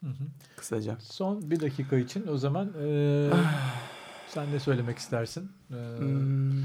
Hı 0.01 0.07
hı. 0.07 0.25
Kısaca. 0.57 0.97
Son 1.01 1.51
bir 1.51 1.61
dakika 1.61 1.99
için 1.99 2.27
o 2.27 2.37
zaman 2.37 2.73
e, 2.83 3.31
sen 4.29 4.53
ne 4.53 4.61
söylemek 4.61 4.99
istersin? 4.99 5.53
E, 5.71 5.99
hmm. 5.99 6.63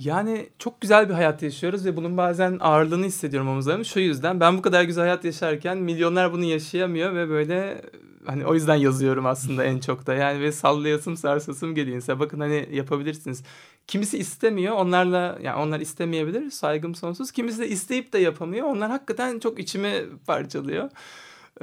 Yani 0.00 0.48
çok 0.58 0.80
güzel 0.80 1.08
bir 1.08 1.14
hayat 1.14 1.42
yaşıyoruz 1.42 1.84
ve 1.84 1.96
bunun 1.96 2.16
bazen 2.16 2.58
ağırlığını 2.60 3.06
hissediyorum 3.06 3.48
omuzlarımı. 3.48 3.84
Şu 3.84 4.00
yüzden 4.00 4.40
ben 4.40 4.58
bu 4.58 4.62
kadar 4.62 4.82
güzel 4.82 5.02
hayat 5.04 5.24
yaşarken 5.24 5.78
milyonlar 5.78 6.32
bunu 6.32 6.44
yaşayamıyor 6.44 7.14
ve 7.14 7.28
böyle 7.28 7.82
hani 8.26 8.46
o 8.46 8.54
yüzden 8.54 8.74
yazıyorum 8.74 9.26
aslında 9.26 9.64
en 9.64 9.78
çok 9.78 10.06
da. 10.06 10.14
Yani 10.14 10.40
ve 10.40 10.52
sallayasım 10.52 11.16
sarsasım 11.16 11.74
geliyor. 11.74 12.02
Bakın 12.18 12.40
hani 12.40 12.68
yapabilirsiniz. 12.72 13.44
Kimisi 13.86 14.18
istemiyor. 14.18 14.76
Onlarla 14.76 15.38
yani 15.42 15.62
onlar 15.62 15.80
istemeyebilir. 15.80 16.50
Saygım 16.50 16.94
sonsuz. 16.94 17.32
Kimisi 17.32 17.58
de 17.58 17.68
isteyip 17.68 18.12
de 18.12 18.18
yapamıyor. 18.18 18.66
Onlar 18.66 18.90
hakikaten 18.90 19.38
çok 19.38 19.58
içimi 19.58 20.04
parçalıyor. 20.26 20.90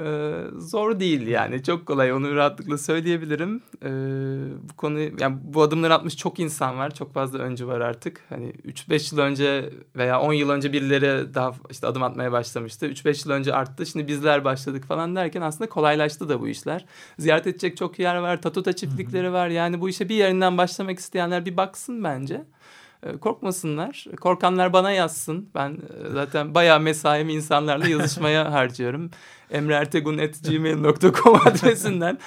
Ee, 0.00 0.32
zor 0.58 1.00
değil 1.00 1.26
yani 1.26 1.62
çok 1.62 1.86
kolay 1.86 2.12
onu 2.12 2.34
rahatlıkla 2.34 2.78
söyleyebilirim. 2.78 3.62
Ee, 3.82 3.88
bu 4.68 4.76
konu 4.76 5.00
yani 5.00 5.36
bu 5.42 5.62
adımları 5.62 5.94
atmış 5.94 6.16
çok 6.16 6.38
insan 6.38 6.78
var 6.78 6.94
çok 6.94 7.14
fazla 7.14 7.38
öncü 7.38 7.66
var 7.66 7.80
artık. 7.80 8.20
Hani 8.28 8.50
3-5 8.50 9.14
yıl 9.14 9.22
önce 9.22 9.70
veya 9.96 10.20
10 10.20 10.32
yıl 10.32 10.50
önce 10.50 10.72
birileri 10.72 11.34
daha 11.34 11.52
işte 11.70 11.86
adım 11.86 12.02
atmaya 12.02 12.32
başlamıştı. 12.32 12.86
3-5 12.86 13.28
yıl 13.28 13.34
önce 13.34 13.54
arttı 13.54 13.86
şimdi 13.86 14.08
bizler 14.08 14.44
başladık 14.44 14.84
falan 14.84 15.16
derken 15.16 15.42
aslında 15.42 15.70
kolaylaştı 15.70 16.28
da 16.28 16.40
bu 16.40 16.48
işler. 16.48 16.84
Ziyaret 17.18 17.46
edecek 17.46 17.76
çok 17.76 17.98
yer 17.98 18.16
var 18.16 18.42
tatuta 18.42 18.72
çiftlikleri 18.72 19.32
var 19.32 19.48
yani 19.48 19.80
bu 19.80 19.88
işe 19.88 20.08
bir 20.08 20.14
yerinden 20.14 20.58
başlamak 20.58 20.98
isteyenler 20.98 21.46
bir 21.46 21.56
baksın 21.56 22.04
bence. 22.04 22.44
Ee, 23.02 23.16
korkmasınlar. 23.16 24.04
Korkanlar 24.20 24.72
bana 24.72 24.90
yazsın. 24.90 25.48
Ben 25.54 25.70
e, 25.70 26.10
zaten 26.12 26.54
bayağı 26.54 26.80
mesaimi 26.80 27.32
insanlarla 27.32 27.88
yazışmaya 27.88 28.52
harcıyorum. 28.52 29.10
emreertegun.gmail.com 29.50 31.34
adresinden 31.46 32.18